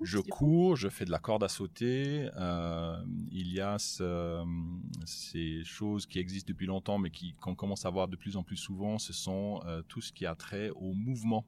Je 0.02 0.18
cours, 0.18 0.76
je 0.76 0.88
fais 0.88 1.04
de 1.04 1.10
la 1.10 1.18
corde 1.18 1.44
à 1.44 1.48
sauter. 1.48 2.28
Euh, 2.36 3.02
il 3.30 3.52
y 3.52 3.60
a 3.60 3.76
ces 3.78 5.64
choses 5.64 6.06
qui 6.06 6.18
existent 6.18 6.48
depuis 6.48 6.66
longtemps, 6.66 6.98
mais 6.98 7.10
qu'on 7.40 7.54
commence 7.54 7.84
à 7.84 7.90
voir 7.90 8.08
de 8.08 8.16
plus 8.16 8.36
en 8.36 8.42
plus 8.42 8.56
souvent. 8.56 8.98
Ce 8.98 9.12
sont 9.12 9.60
euh, 9.66 9.82
tout 9.82 10.00
ce 10.00 10.12
qui 10.12 10.26
a 10.26 10.34
trait 10.34 10.70
au 10.70 10.92
mouvement. 10.92 11.46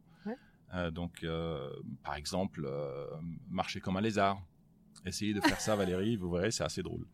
Euh, 0.75 0.91
donc, 0.91 1.27
par 2.03 2.15
exemple, 2.15 2.67
marcher 3.51 3.81
comme 3.81 3.99
un 3.99 4.01
lézard. 4.01 4.43
Essayez 5.05 5.35
de 5.35 5.41
faire 5.41 5.61
ça, 5.61 5.77
Valérie. 5.77 6.17
Vous 6.21 6.31
verrez, 6.31 6.51
c'est 6.51 6.65
assez 6.65 6.83
drôle. 6.83 7.07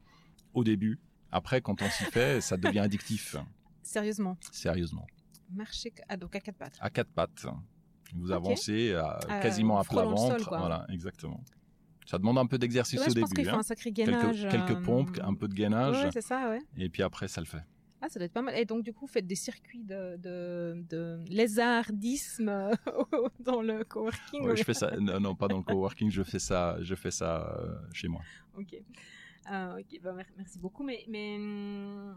Au 0.54 0.62
début. 0.62 1.00
Après, 1.32 1.60
quand 1.60 1.82
on 1.82 1.90
s'y 1.90 2.04
fait, 2.04 2.40
ça 2.40 2.56
devient 2.56 2.78
addictif. 2.78 3.36
Sérieusement. 3.82 4.36
Sérieusement. 4.52 5.06
Marcher 5.50 5.92
donc 6.18 6.36
à 6.36 6.40
quatre 6.40 6.56
pattes. 6.56 6.78
À 6.80 6.90
quatre 6.90 7.10
pattes. 7.10 7.46
Vous 8.14 8.32
avancez 8.32 8.94
à, 8.94 9.20
euh, 9.28 9.40
quasiment 9.40 9.78
à 9.78 9.84
plat 9.84 10.04
ventre. 10.04 10.48
Voilà, 10.48 10.86
exactement. 10.90 11.42
Ça 12.06 12.18
demande 12.18 12.38
un 12.38 12.46
peu 12.46 12.58
d'exercice 12.58 13.06
au 13.06 13.12
début. 13.12 13.26
Qu'il 13.34 13.48
hein. 13.48 13.58
un 13.58 13.62
sacré 13.62 13.92
gainage. 13.92 14.48
Quelques, 14.50 14.66
quelques, 14.66 14.82
pompes, 14.82 15.18
un 15.22 15.34
peu 15.34 15.46
de 15.46 15.54
gainage. 15.54 16.02
Ouais, 16.02 16.10
c'est 16.12 16.22
ça, 16.22 16.48
ouais. 16.48 16.60
Et 16.78 16.88
puis 16.88 17.02
après, 17.02 17.28
ça 17.28 17.40
le 17.40 17.46
fait. 17.46 17.62
Ah, 18.00 18.08
ça 18.08 18.20
doit 18.20 18.26
être 18.26 18.32
pas 18.32 18.42
mal. 18.42 18.56
Et 18.56 18.64
donc, 18.64 18.84
du 18.84 18.92
coup, 18.92 19.06
vous 19.06 19.12
faites 19.12 19.26
des 19.26 19.34
circuits 19.34 19.82
de, 19.82 20.16
de, 20.16 20.84
de 20.88 21.20
lézardisme 21.28 22.70
dans 23.40 23.60
le 23.60 23.84
coworking 23.84 24.44
ouais, 24.44 24.56
je 24.56 24.62
fais 24.62 24.74
ça. 24.74 24.92
Non, 25.00 25.34
pas 25.34 25.48
dans 25.48 25.58
le 25.58 25.64
coworking. 25.64 26.10
Je 26.10 26.22
fais 26.22 26.38
ça, 26.38 26.76
je 26.80 26.94
fais 26.94 27.10
ça 27.10 27.58
euh, 27.58 27.74
chez 27.92 28.06
moi. 28.06 28.22
Ok. 28.56 28.76
Euh, 29.50 29.78
ok. 29.78 30.00
Bah, 30.02 30.14
merci 30.36 30.58
beaucoup. 30.58 30.84
Mais, 30.84 31.04
mais 31.08 31.36
hum, 31.36 32.14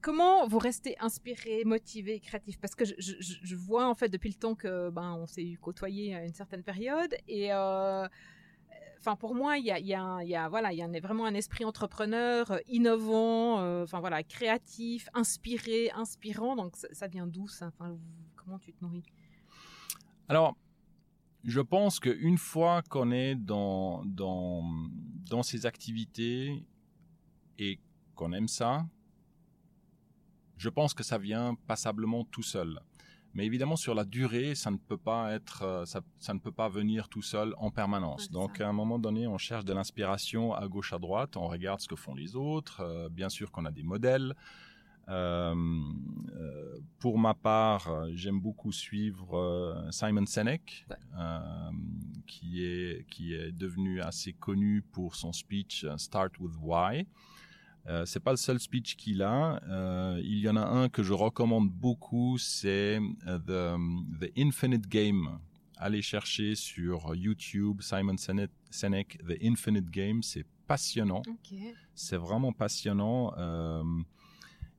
comment 0.00 0.46
vous 0.46 0.58
restez 0.58 0.96
inspiré, 1.00 1.64
motivé, 1.64 2.20
créatif? 2.20 2.58
Parce 2.60 2.74
que 2.74 2.84
je, 2.84 3.56
vois 3.56 3.88
en 3.88 3.94
fait 3.94 4.08
depuis 4.08 4.30
le 4.30 4.34
temps 4.34 4.54
que 4.54 4.90
ben 4.90 5.14
on 5.14 5.26
s'est 5.26 5.56
côtoyé 5.60 6.14
à 6.14 6.24
une 6.24 6.34
certaine 6.34 6.62
période 6.62 7.14
et 7.28 7.52
euh, 7.52 8.06
enfin 8.98 9.16
pour 9.16 9.34
moi 9.34 9.58
il 9.58 9.66
y 9.66 9.70
a, 9.70 9.78
y, 9.78 10.48
voilà 10.48 10.72
il 10.72 10.78
y 10.78 10.82
a 10.82 11.00
vraiment 11.00 11.26
un 11.26 11.34
esprit 11.34 11.64
entrepreneur, 11.64 12.50
euh, 12.50 12.58
innovant, 12.68 13.60
euh, 13.60 13.84
voilà 13.84 14.22
créatif, 14.22 15.08
inspiré, 15.14 15.90
inspirant. 15.92 16.56
Donc 16.56 16.76
ça, 16.76 17.06
vient 17.06 17.26
d'où 17.26 17.48
ça? 17.48 17.68
Enfin 17.68 17.96
comment 18.36 18.58
tu 18.58 18.72
te 18.72 18.82
nourris? 18.82 19.04
Alors 20.28 20.56
je 21.44 21.60
pense 21.60 22.00
qu'une 22.00 22.38
fois 22.38 22.82
qu'on 22.82 23.10
est 23.10 23.34
dans, 23.34 24.04
dans, 24.04 24.62
dans 25.30 25.42
ces 25.42 25.64
activités 25.64 26.66
et 27.58 27.80
qu'on 28.14 28.32
aime 28.32 28.48
ça, 28.48 28.86
je 30.60 30.68
pense 30.68 30.92
que 30.92 31.02
ça 31.02 31.16
vient 31.16 31.56
passablement 31.66 32.24
tout 32.24 32.42
seul. 32.42 32.80
Mais 33.32 33.46
évidemment, 33.46 33.76
sur 33.76 33.94
la 33.94 34.04
durée, 34.04 34.54
ça 34.54 34.70
ne 34.70 34.76
peut 34.76 34.98
pas 34.98 35.32
être, 35.32 35.62
euh, 35.62 35.84
ça, 35.86 36.34
ne 36.34 36.38
peut 36.38 36.52
pas 36.52 36.68
venir 36.68 37.08
tout 37.08 37.22
seul 37.22 37.54
en 37.56 37.70
permanence. 37.70 38.30
Donc, 38.30 38.60
à 38.60 38.68
un 38.68 38.72
moment 38.74 38.98
donné, 38.98 39.26
on 39.26 39.38
cherche 39.38 39.64
de 39.64 39.72
l'inspiration 39.72 40.52
à 40.52 40.68
gauche, 40.68 40.92
à 40.92 40.98
droite. 40.98 41.38
On 41.38 41.48
regarde 41.48 41.80
ce 41.80 41.88
que 41.88 41.96
font 41.96 42.14
les 42.14 42.36
autres. 42.36 42.80
Euh, 42.80 43.08
bien 43.08 43.30
sûr 43.30 43.50
qu'on 43.50 43.64
a 43.64 43.70
des 43.70 43.84
modèles. 43.84 44.34
Euh, 45.08 45.54
pour 46.98 47.18
ma 47.18 47.32
part, 47.32 47.88
j'aime 48.12 48.38
beaucoup 48.38 48.70
suivre 48.70 49.88
Simon 49.90 50.26
Sinek, 50.26 50.86
qui 52.26 52.62
est 52.62 53.06
qui 53.08 53.34
est 53.34 53.50
devenu 53.50 54.02
assez 54.02 54.34
connu 54.34 54.82
pour 54.82 55.16
son 55.16 55.32
speech 55.32 55.86
Start 55.96 56.38
with 56.38 56.54
Why. 56.60 57.06
Euh, 57.86 58.04
c'est 58.04 58.20
pas 58.20 58.30
le 58.30 58.36
seul 58.36 58.60
speech 58.60 58.96
qu'il 58.96 59.22
a. 59.22 59.60
Euh, 59.68 60.20
il 60.22 60.38
y 60.38 60.48
en 60.48 60.56
a 60.56 60.64
un 60.64 60.88
que 60.88 61.02
je 61.02 61.12
recommande 61.12 61.70
beaucoup, 61.70 62.38
c'est 62.38 63.00
euh, 63.26 63.38
the, 63.38 64.20
the, 64.20 64.32
Infinite 64.38 64.86
Game. 64.86 65.38
Allez 65.76 66.02
chercher 66.02 66.54
sur 66.54 67.14
YouTube 67.14 67.80
Simon 67.80 68.16
Sinek, 68.18 69.18
The 69.26 69.42
Infinite 69.42 69.88
Game. 69.88 70.22
C'est 70.22 70.44
passionnant. 70.66 71.22
C'est 71.94 72.18
vraiment 72.18 72.52
passionnant. 72.52 73.32
Euh, 73.38 73.82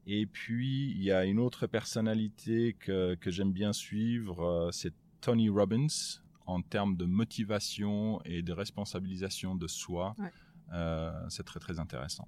et 0.06 0.28
puis, 0.28 0.92
il 0.92 1.04
y 1.04 1.12
a 1.12 1.26
une 1.26 1.40
autre 1.40 1.66
personnalité 1.68 2.76
que, 2.80 3.16
que 3.16 3.32
j'aime 3.32 3.52
bien 3.52 3.74
suivre, 3.74 4.70
c'est 4.72 4.94
Tony 5.22 5.50
Robbins, 5.50 5.88
en 6.46 6.62
termes 6.62 6.98
de 6.98 7.06
motivation 7.06 8.22
et 8.26 8.42
de 8.42 8.54
responsabilisation 8.54 9.56
de 9.56 9.68
soi. 9.68 10.16
C'est 11.30 11.44
très, 11.44 11.60
très 11.60 11.80
intéressant. 11.80 12.28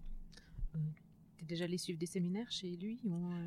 Tu 1.38 1.44
es 1.44 1.48
déjà 1.48 1.66
allé 1.66 1.78
suivre 1.78 2.00
des 2.00 2.06
séminaires 2.06 2.50
chez 2.50 2.76
lui 2.78 3.00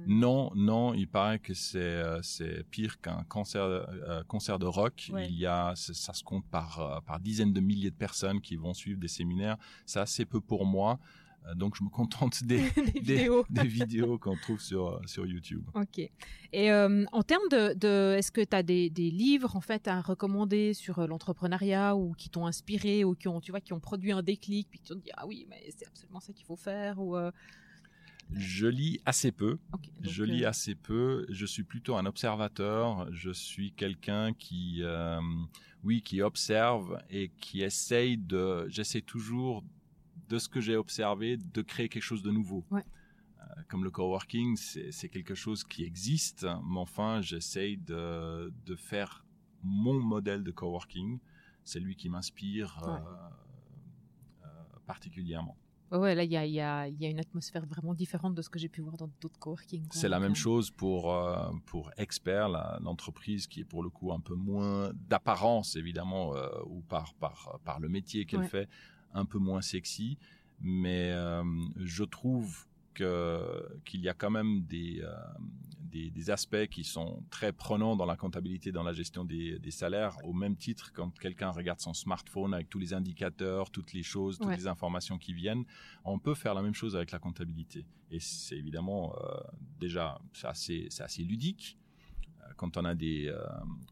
Non, 0.07 0.51
non, 0.55 0.95
il 0.95 1.09
paraît 1.09 1.39
que 1.39 1.55
c'est 1.55 2.03
c'est 2.23 2.65
pire 2.71 3.01
qu'un 3.01 3.25
concert, 3.25 3.87
concert 4.29 4.59
de 4.59 4.67
rock. 4.67 5.11
Il 5.29 5.37
y 5.39 5.47
a, 5.47 5.75
ça 5.77 6.13
se 6.13 6.23
compte 6.23 6.45
par, 6.47 7.03
par 7.07 7.21
dizaines 7.21 7.53
de 7.53 7.61
milliers 7.61 7.91
de 7.91 7.97
personnes 7.97 8.41
qui 8.41 8.57
vont 8.57 8.75
suivre 8.75 8.99
des 9.01 9.09
séminaires. 9.09 9.57
C'est 9.87 10.01
assez 10.01 10.25
peu 10.25 10.41
pour 10.41 10.67
moi. 10.67 10.99
Euh, 11.47 11.55
donc 11.55 11.77
je 11.77 11.85
me 11.85 11.89
contente 11.89 12.45
des, 12.45 12.59
des, 13.51 13.67
vidéos, 13.67 14.19
qu'on 14.19 14.37
trouve 14.37 14.61
sur, 14.61 14.89
euh, 14.89 15.01
sur 15.07 15.27
YouTube. 15.27 15.65
Ok. 15.75 15.99
Et 15.99 16.71
euh, 16.71 17.05
en 17.13 17.23
termes 17.23 17.49
de, 17.51 18.15
est-ce 18.17 18.33
que 18.33 18.43
tu 18.43 18.57
as 18.57 18.63
des, 18.63 18.91
des, 18.91 19.11
livres 19.11 19.57
en 19.57 19.61
fait 19.61 19.89
à 19.89 20.01
recommander 20.01 20.75
sur 20.75 21.07
l'entrepreneuriat 21.07 21.97
ou 21.97 22.13
qui 22.15 22.31
t'ont 22.31 22.47
inspiré 22.47 23.05
ou 23.05 23.15
qui 23.15 23.29
ont, 23.29 23.41
tu 23.41 23.51
vois, 23.51 23.61
qui 23.61 23.73
ont 23.73 23.81
produit 23.81 24.13
un 24.13 24.23
déclic 24.23 24.69
puis 24.71 24.79
qui 24.79 24.87
t'ont 24.87 24.99
dit 24.99 25.11
ah 25.17 25.27
oui 25.27 25.47
mais 25.49 25.63
c'est 25.77 25.87
absolument 25.87 26.21
ça 26.21 26.33
qu'il 26.33 26.47
faut 26.47 26.57
faire 26.57 26.99
ou 26.99 27.17
Je 28.33 28.67
lis 28.67 29.01
assez 29.05 29.33
peu. 29.33 29.59
je 30.01 30.25
lis 30.25 30.45
assez 30.45 30.75
peu. 30.75 31.27
Je 31.29 31.47
suis 31.47 31.63
plutôt 31.63 31.97
un 31.97 32.07
observateur. 32.07 33.13
Je 33.13 33.31
suis 33.31 33.73
quelqu'un 33.73 34.33
qui, 34.33 34.83
oui, 35.85 36.03
qui 36.03 36.23
observe 36.23 37.01
et 37.11 37.31
qui 37.41 37.63
essaye 37.63 38.17
de. 38.17 38.67
J'essaie 38.69 39.03
toujours 39.03 39.65
de 40.29 40.39
ce 40.39 40.49
que 40.49 40.61
j'ai 40.61 40.77
observé, 40.77 41.37
de 41.37 41.63
créer 41.63 41.89
quelque 41.89 42.03
chose 42.03 42.23
de 42.23 42.31
nouveau. 42.31 42.65
Euh, 43.47 43.63
comme 43.69 43.85
le 43.85 43.91
coworking, 43.91 44.57
c'est 44.57 45.09
quelque 45.09 45.35
chose 45.35 45.65
qui 45.65 45.85
existe, 45.85 46.47
mais 46.65 46.79
enfin, 46.79 47.21
j'essaye 47.21 47.77
de, 47.77 48.53
faire 48.77 49.25
mon 49.63 50.01
modèle 50.01 50.43
de 50.45 50.51
coworking. 50.51 51.19
C'est 51.65 51.81
lui 51.81 51.97
qui 51.97 52.09
m'inspire 52.09 52.81
euh, 52.85 52.99
euh, 54.45 54.49
particulièrement. 54.87 55.57
Ouais, 55.93 56.17
là, 56.17 56.25
il 56.25 56.31
y 56.31 56.61
a, 56.61 56.89
une 56.89 57.21
atmosphère 57.21 57.65
vraiment 57.65 57.95
différente 57.95 58.35
de 58.35 58.43
ce 58.43 58.49
que 58.49 58.59
j'ai 58.59 58.69
pu 58.69 58.81
voir 58.81 58.97
dans 58.97 59.11
d'autres 59.21 59.39
coworking. 59.39 59.87
C'est 59.93 60.09
la 60.09 60.19
même 60.19 60.35
chose 60.35 60.71
pour, 60.71 61.17
pour 61.67 61.93
Expert, 61.97 62.49
l'entreprise 62.81 63.47
qui 63.47 63.61
est 63.61 63.65
pour 63.65 63.85
le 63.85 63.91
coup 63.91 64.13
un 64.13 64.19
peu 64.19 64.35
moins 64.35 64.91
d'apparence, 65.09 65.77
évidemment, 65.77 66.35
ou 66.67 66.81
par, 66.83 67.15
par, 67.15 67.61
par 67.65 67.79
le 67.79 67.89
métier 67.89 68.27
qu'elle 68.27 68.49
fait, 68.49 68.69
un 69.13 69.25
peu 69.25 69.39
moins 69.39 69.63
sexy, 69.63 70.19
mais 70.61 71.11
euh, 71.13 71.43
je 71.77 72.05
trouve 72.05 72.67
qu'il 72.97 74.01
y 74.01 74.09
a 74.09 74.15
quand 74.15 74.31
même 74.31 74.65
euh, 74.73 75.05
des, 75.81 76.11
des, 76.11 76.31
aspects 76.31 76.67
qui 76.67 76.83
sont 76.83 77.23
très 77.31 77.53
prenants 77.53 77.95
dans 77.95 78.07
la 78.07 78.17
comptabilité, 78.17 78.73
dans 78.73 78.83
la 78.83 78.93
gestion 78.93 79.25
des, 79.25 79.61
salaires, 79.71 80.17
au 80.25 80.33
même 80.33 80.57
titre 80.57 80.93
quand 80.95 81.11
quelqu'un 81.19 81.51
regarde 81.51 81.81
son 81.81 81.95
smartphone 81.95 82.55
avec 82.55 82.71
tous 82.71 82.79
les 82.79 82.95
indicateurs, 82.95 83.71
toutes 83.71 83.93
les 83.93 84.03
choses, 84.03 84.39
toutes 84.39 84.57
les 84.57 84.67
informations 84.67 85.19
qui 85.19 85.35
viennent, 85.35 85.65
on 86.05 86.19
peut 86.19 86.35
faire 86.35 86.55
la 86.55 86.63
même 86.63 86.75
chose 86.75 86.97
avec 86.97 87.11
la 87.11 87.19
comptabilité. 87.19 87.87
Et 88.11 88.21
c'est 88.21 88.57
évidemment 88.57 89.15
euh, 89.17 89.41
déjà 89.79 90.19
assez, 90.43 90.89
assez 91.01 91.23
ludique, 91.23 91.77
quand 92.57 92.77
on 92.77 92.85
a 92.85 92.95
des 92.95 93.29
euh, 93.29 93.39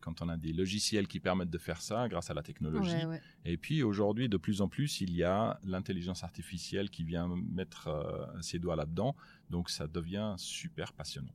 quand 0.01 0.23
on 0.23 0.29
a 0.29 0.37
des 0.37 0.53
logiciels 0.53 1.07
qui 1.07 1.21
permettent 1.21 1.51
de 1.51 1.59
faire 1.59 1.81
ça 1.81 2.09
grâce 2.09 2.31
à 2.31 2.35
la 2.35 2.43
technologie. 2.43 2.97
Et 3.45 3.57
puis 3.57 3.83
aujourd'hui, 3.83 4.29
de 4.29 4.37
plus 4.37 4.61
en 4.61 4.69
plus, 4.69 5.01
il 5.01 5.15
y 5.15 5.23
a 5.23 5.59
l'intelligence 5.65 6.25
artificielle 6.25 6.91
qui 6.91 7.05
vient 7.05 7.29
mettre 7.29 7.89
euh, 7.89 8.27
ses 8.41 8.59
doigts 8.59 8.77
là-dedans. 8.77 9.15
Donc 9.51 9.71
ça 9.71 9.87
devient 9.87 10.35
super 10.39 10.93
passionnant. 10.93 11.35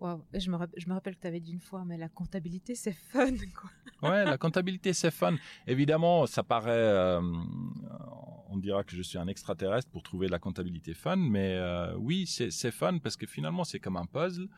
Wow. 0.00 0.24
Je, 0.32 0.48
me 0.48 0.56
je 0.76 0.88
me 0.88 0.94
rappelle 0.94 1.16
que 1.16 1.22
tu 1.22 1.26
avais 1.26 1.40
dit 1.40 1.52
une 1.52 1.60
fois, 1.60 1.84
mais 1.84 1.96
la 1.96 2.08
comptabilité, 2.08 2.76
c'est 2.76 2.92
fun. 2.92 3.32
Quoi. 4.00 4.10
ouais, 4.10 4.24
la 4.24 4.38
comptabilité, 4.38 4.92
c'est 4.92 5.10
fun. 5.10 5.34
Évidemment, 5.66 6.24
ça 6.26 6.44
paraît. 6.44 6.70
Euh, 6.70 7.20
on 8.50 8.56
dira 8.58 8.84
que 8.84 8.94
je 8.94 9.02
suis 9.02 9.18
un 9.18 9.26
extraterrestre 9.26 9.90
pour 9.90 10.02
trouver 10.02 10.28
la 10.28 10.38
comptabilité 10.38 10.94
fun, 10.94 11.16
mais 11.16 11.60
oui, 11.98 12.26
c'est 12.26 12.70
fun 12.70 12.98
parce 12.98 13.16
que 13.16 13.26
finalement, 13.26 13.64
c'est 13.64 13.80
comme 13.80 13.96
un 13.96 14.06
puzzle 14.06 14.48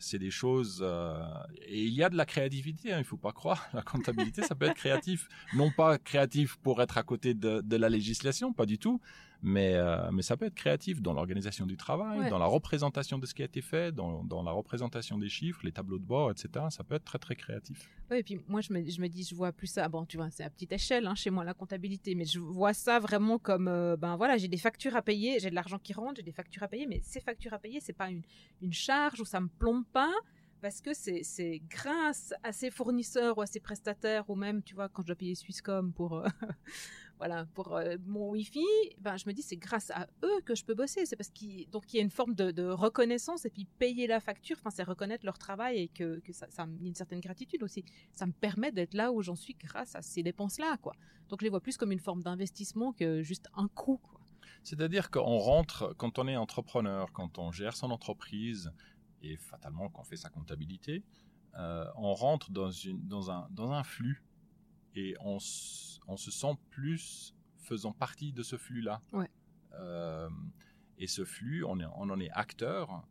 c'est 0.00 0.18
des 0.18 0.30
choses 0.30 0.80
euh, 0.82 1.22
et 1.66 1.84
il 1.84 1.92
y 1.92 2.02
a 2.02 2.08
de 2.08 2.16
la 2.16 2.26
créativité. 2.26 2.92
Hein, 2.92 2.98
il 2.98 3.04
faut 3.04 3.16
pas 3.16 3.32
croire 3.32 3.68
la 3.74 3.82
comptabilité, 3.82 4.42
ça 4.42 4.54
peut 4.54 4.66
être 4.66 4.74
créatif, 4.74 5.28
non 5.54 5.70
pas 5.70 5.98
créatif 5.98 6.56
pour 6.56 6.82
être 6.82 6.98
à 6.98 7.02
côté 7.02 7.34
de, 7.34 7.60
de 7.60 7.76
la 7.76 7.88
législation, 7.88 8.52
pas 8.52 8.66
du 8.66 8.78
tout, 8.78 9.00
mais, 9.42 9.74
euh, 9.74 10.10
mais 10.12 10.22
ça 10.22 10.36
peut 10.36 10.46
être 10.46 10.54
créatif 10.54 11.00
dans 11.00 11.14
l'organisation 11.14 11.64
du 11.66 11.76
travail, 11.76 12.28
dans 12.28 12.38
la 12.38 12.46
représentation 12.46 13.18
de 13.18 13.26
ce 13.26 13.34
qui 13.34 13.42
a 13.42 13.46
été 13.46 13.62
fait, 13.62 13.92
dans, 13.92 14.22
dans, 14.24 14.42
la 14.42 14.50
représentation 14.50 15.18
des 15.18 15.28
chiffres, 15.28 15.60
les 15.64 15.72
tableaux 15.72 15.98
de 15.98 16.04
bord, 16.04 16.30
etc. 16.30 16.66
Ça 16.70 16.84
peut 16.84 16.94
être 16.94 17.04
très 17.04 17.18
très 17.18 17.36
créatif. 17.36 17.88
Oui, 18.10 18.18
et 18.18 18.22
puis 18.22 18.38
moi 18.48 18.60
je 18.60 18.72
me, 18.72 18.88
je 18.88 19.00
me 19.00 19.08
dis, 19.08 19.24
je 19.24 19.34
vois 19.34 19.52
plus 19.52 19.66
ça. 19.66 19.88
Bon, 19.88 20.04
tu 20.04 20.16
vois, 20.18 20.30
c'est 20.30 20.44
à 20.44 20.50
petite 20.50 20.72
échelle 20.72 21.06
hein, 21.06 21.14
chez 21.14 21.30
moi 21.30 21.44
la 21.44 21.54
comptabilité, 21.54 22.14
mais 22.14 22.26
je 22.26 22.38
vois 22.38 22.74
ça 22.74 22.98
vraiment 22.98 23.38
comme, 23.38 23.68
euh, 23.68 23.96
ben 23.96 24.16
voilà, 24.16 24.36
j'ai 24.36 24.48
des 24.48 24.58
factures 24.58 24.94
à 24.94 25.02
payer, 25.02 25.38
j'ai 25.40 25.50
de 25.50 25.54
l'argent 25.54 25.78
qui 25.78 25.92
rentre, 25.92 26.16
j'ai 26.16 26.22
des 26.22 26.32
factures 26.32 26.62
à 26.62 26.68
payer, 26.68 26.86
mais 26.86 27.00
ces 27.02 27.20
factures 27.20 27.54
à 27.54 27.58
payer, 27.58 27.80
c'est 27.80 27.94
pas 27.94 28.10
une, 28.10 28.22
une 28.60 28.72
charge 28.72 29.20
ou 29.20 29.24
ça 29.24 29.40
me 29.40 29.48
plombe 29.48 29.84
pas 29.92 30.12
parce 30.60 30.80
que 30.80 30.92
c'est 30.92 31.62
grâce 31.68 32.34
à 32.42 32.52
ces 32.52 32.70
fournisseurs 32.70 33.38
ou 33.38 33.42
à 33.42 33.46
ces 33.46 33.60
prestataires 33.60 34.28
ou 34.28 34.34
même 34.34 34.62
tu 34.62 34.74
vois 34.74 34.88
quand 34.88 35.02
je 35.02 35.08
dois 35.08 35.16
payer 35.16 35.34
Swisscom 35.34 35.92
pour 35.92 36.14
euh, 36.14 36.26
voilà, 37.18 37.46
pour 37.54 37.76
euh, 37.76 37.96
mon 38.06 38.30
Wi-Fi, 38.30 38.64
ben, 38.98 39.16
je 39.16 39.24
me 39.26 39.32
dis 39.32 39.42
c'est 39.42 39.56
grâce 39.56 39.90
à 39.90 40.06
eux 40.24 40.40
que 40.44 40.54
je 40.54 40.64
peux 40.64 40.74
bosser. 40.74 41.06
C'est 41.06 41.16
parce 41.16 41.30
qu'il 41.30 41.68
donc 41.70 41.92
il 41.92 41.96
y 41.96 42.00
a 42.00 42.02
une 42.02 42.10
forme 42.10 42.34
de, 42.34 42.70
reconnaissance 42.70 43.44
et 43.44 43.50
puis 43.50 43.66
payer 43.78 44.06
la 44.06 44.20
facture, 44.20 44.56
enfin 44.58 44.70
c'est 44.70 44.82
reconnaître 44.82 45.24
leur 45.24 45.38
travail 45.38 45.78
et 45.78 45.88
que, 45.88 46.20
ça, 46.32 46.46
ça 46.50 46.66
y 46.80 46.86
une 46.86 46.94
certaine 46.94 47.20
gratitude 47.20 47.62
aussi. 47.62 47.84
Ça 48.12 48.26
me 48.26 48.32
permet 48.32 48.72
d'être 48.72 48.94
là 48.94 49.12
où 49.12 49.22
j'en 49.22 49.36
suis 49.36 49.54
grâce 49.54 49.94
à 49.94 50.02
ces 50.02 50.22
dépenses-là, 50.22 50.76
quoi. 50.78 50.94
Donc 51.28 51.40
je 51.40 51.44
les 51.44 51.50
vois 51.50 51.60
plus 51.60 51.76
comme 51.76 51.92
une 51.92 52.00
forme 52.00 52.22
d'investissement 52.22 52.92
que 52.92 53.22
juste 53.22 53.48
un 53.54 53.68
coût, 53.68 54.00
C'est-à-dire 54.62 55.10
qu'on 55.10 55.38
rentre, 55.38 55.94
quand 55.96 56.18
on 56.18 56.26
est 56.26 56.36
entrepreneur, 56.36 57.12
quand 57.12 57.38
on 57.38 57.52
gère 57.52 57.76
son 57.76 57.90
entreprise 57.90 58.72
et 59.22 59.36
fatalement 59.36 59.88
quand 59.88 60.02
on 60.02 60.04
fait 60.04 60.16
sa 60.16 60.30
comptabilité, 60.30 61.04
euh, 61.56 61.86
on 61.96 62.14
rentre 62.14 62.50
dans, 62.50 62.70
une, 62.70 63.06
dans, 63.06 63.30
un, 63.30 63.48
dans 63.50 63.72
un 63.72 63.82
flux 63.82 64.22
et 64.94 65.16
on, 65.20 65.38
on, 66.06 66.16
se 66.16 66.30
sent 66.30 66.56
plus 66.70 67.34
faisant 67.58 67.92
partie 67.92 68.32
de 68.32 68.42
ce 68.42 68.56
flux-là. 68.56 69.02
Euh, 69.74 70.28
et 70.98 71.06
ce 71.06 71.24
flux, 71.24 71.64
on, 71.64 71.78
on, 71.80 72.10
en 72.10 72.20
est 72.20 72.30
acteur. 72.30 73.06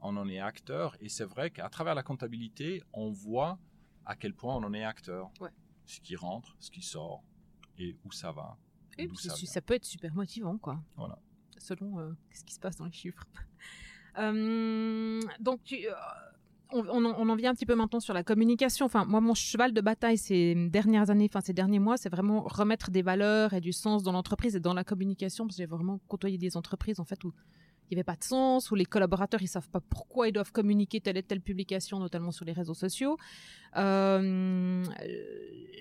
On 0.00 0.16
en 0.16 0.28
est 0.28 0.38
acteur. 0.38 0.96
Et 1.00 1.08
c'est 1.08 1.24
vrai 1.24 1.50
qu'à 1.50 1.68
travers 1.68 1.94
la 1.94 2.02
comptabilité, 2.02 2.82
on 2.92 3.10
voit 3.10 3.58
à 4.04 4.16
quel 4.16 4.34
point 4.34 4.54
on 4.54 4.62
en 4.64 4.74
est 4.74 4.84
acteur. 4.84 5.30
Ce 5.86 6.00
qui 6.00 6.16
rentre, 6.16 6.56
ce 6.60 6.70
qui 6.70 6.82
sort 6.82 7.22
et 7.78 7.96
où 8.04 8.12
ça 8.12 8.32
va. 8.32 8.56
Et 8.96 9.08
ça, 9.16 9.60
peut 9.60 9.74
être 9.74 9.84
super 9.84 10.14
motivant, 10.14 10.56
quoi. 10.56 10.80
Voilà. 10.96 11.18
Selon 11.58 11.98
euh, 11.98 12.12
ce 12.30 12.44
qui 12.44 12.54
se 12.54 12.60
passe 12.60 12.76
dans 12.76 12.84
les 12.84 12.92
chiffres. 12.92 13.26
Euh, 14.18 15.20
donc, 15.40 15.62
tu, 15.64 15.86
on, 16.74 17.28
en 17.28 17.36
vient 17.36 17.50
un 17.50 17.54
petit 17.54 17.66
peu 17.66 17.74
maintenant 17.74 18.00
sur 18.00 18.14
la 18.14 18.24
communication. 18.24 18.86
Enfin, 18.86 19.04
moi, 19.04 19.20
mon 19.20 19.34
cheval 19.34 19.72
de 19.72 19.80
bataille 19.80 20.18
ces 20.18 20.54
dernières 20.70 21.10
années, 21.10 21.28
enfin 21.30 21.40
ces 21.40 21.52
derniers 21.52 21.78
mois, 21.78 21.96
c'est 21.96 22.08
vraiment 22.08 22.42
remettre 22.42 22.90
des 22.90 23.02
valeurs 23.02 23.52
et 23.52 23.60
du 23.60 23.72
sens 23.72 24.02
dans 24.02 24.12
l'entreprise 24.12 24.56
et 24.56 24.60
dans 24.60 24.74
la 24.74 24.84
communication, 24.84 25.46
parce 25.46 25.56
que 25.56 25.62
j'ai 25.62 25.66
vraiment 25.66 26.00
côtoyé 26.08 26.38
des 26.38 26.56
entreprises 26.56 27.00
en 27.00 27.04
fait 27.04 27.22
où 27.24 27.32
il 27.90 27.94
n'y 27.94 27.96
avait 27.98 28.04
pas 28.04 28.16
de 28.16 28.24
sens, 28.24 28.70
où 28.70 28.74
les 28.74 28.86
collaborateurs 28.86 29.42
ils 29.42 29.48
savent 29.48 29.68
pas 29.68 29.80
pourquoi 29.80 30.28
ils 30.28 30.32
doivent 30.32 30.52
communiquer 30.52 31.00
telle 31.00 31.16
et 31.16 31.22
telle 31.22 31.40
publication, 31.40 31.98
notamment 31.98 32.30
sur 32.30 32.44
les 32.44 32.52
réseaux 32.52 32.74
sociaux. 32.74 33.18
Euh, 33.76 34.84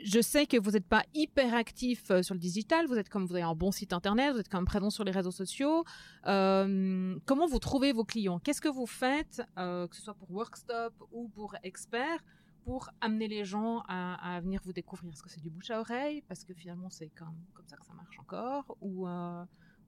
je 0.03 0.21
sais 0.21 0.45
que 0.45 0.57
vous 0.59 0.71
n'êtes 0.71 0.87
pas 0.87 1.03
hyper 1.13 1.53
actif 1.53 2.09
euh, 2.11 2.23
sur 2.23 2.33
le 2.33 2.39
digital, 2.39 2.87
vous 2.87 2.97
êtes 2.97 3.09
comme 3.09 3.25
vous 3.25 3.35
avez 3.35 3.43
un 3.43 3.55
bon 3.55 3.71
site 3.71 3.93
internet, 3.93 4.33
vous 4.33 4.39
êtes 4.39 4.49
quand 4.49 4.57
même 4.57 4.65
présent 4.65 4.89
sur 4.89 5.03
les 5.03 5.11
réseaux 5.11 5.31
sociaux. 5.31 5.85
Euh, 6.25 7.17
comment 7.25 7.47
vous 7.47 7.59
trouvez 7.59 7.93
vos 7.93 8.03
clients? 8.03 8.39
Qu'est-ce 8.39 8.61
que 8.61 8.69
vous 8.69 8.87
faites, 8.87 9.41
que 9.55 9.89
ce 9.91 10.01
soit 10.01 10.15
pour 10.15 10.29
Workstop 10.31 10.93
ou 11.11 11.29
pour 11.29 11.55
Expert, 11.63 12.23
pour 12.65 12.89
amener 13.01 13.27
les 13.27 13.45
gens 13.45 13.83
à, 13.87 14.39
venir 14.41 14.61
vous 14.65 14.73
découvrir? 14.73 15.13
Est-ce 15.13 15.23
que 15.23 15.29
c'est 15.29 15.41
du 15.41 15.49
bouche 15.49 15.69
à 15.69 15.79
oreille 15.79 16.21
Parce 16.27 16.43
que 16.43 16.53
finalement 16.53 16.89
c'est 16.89 17.09
comme, 17.09 17.37
comme 17.53 17.67
ça 17.67 17.77
que 17.77 17.85
ça 17.85 17.93
marche 17.93 18.19
encore 18.19 18.75
ou 18.81 19.07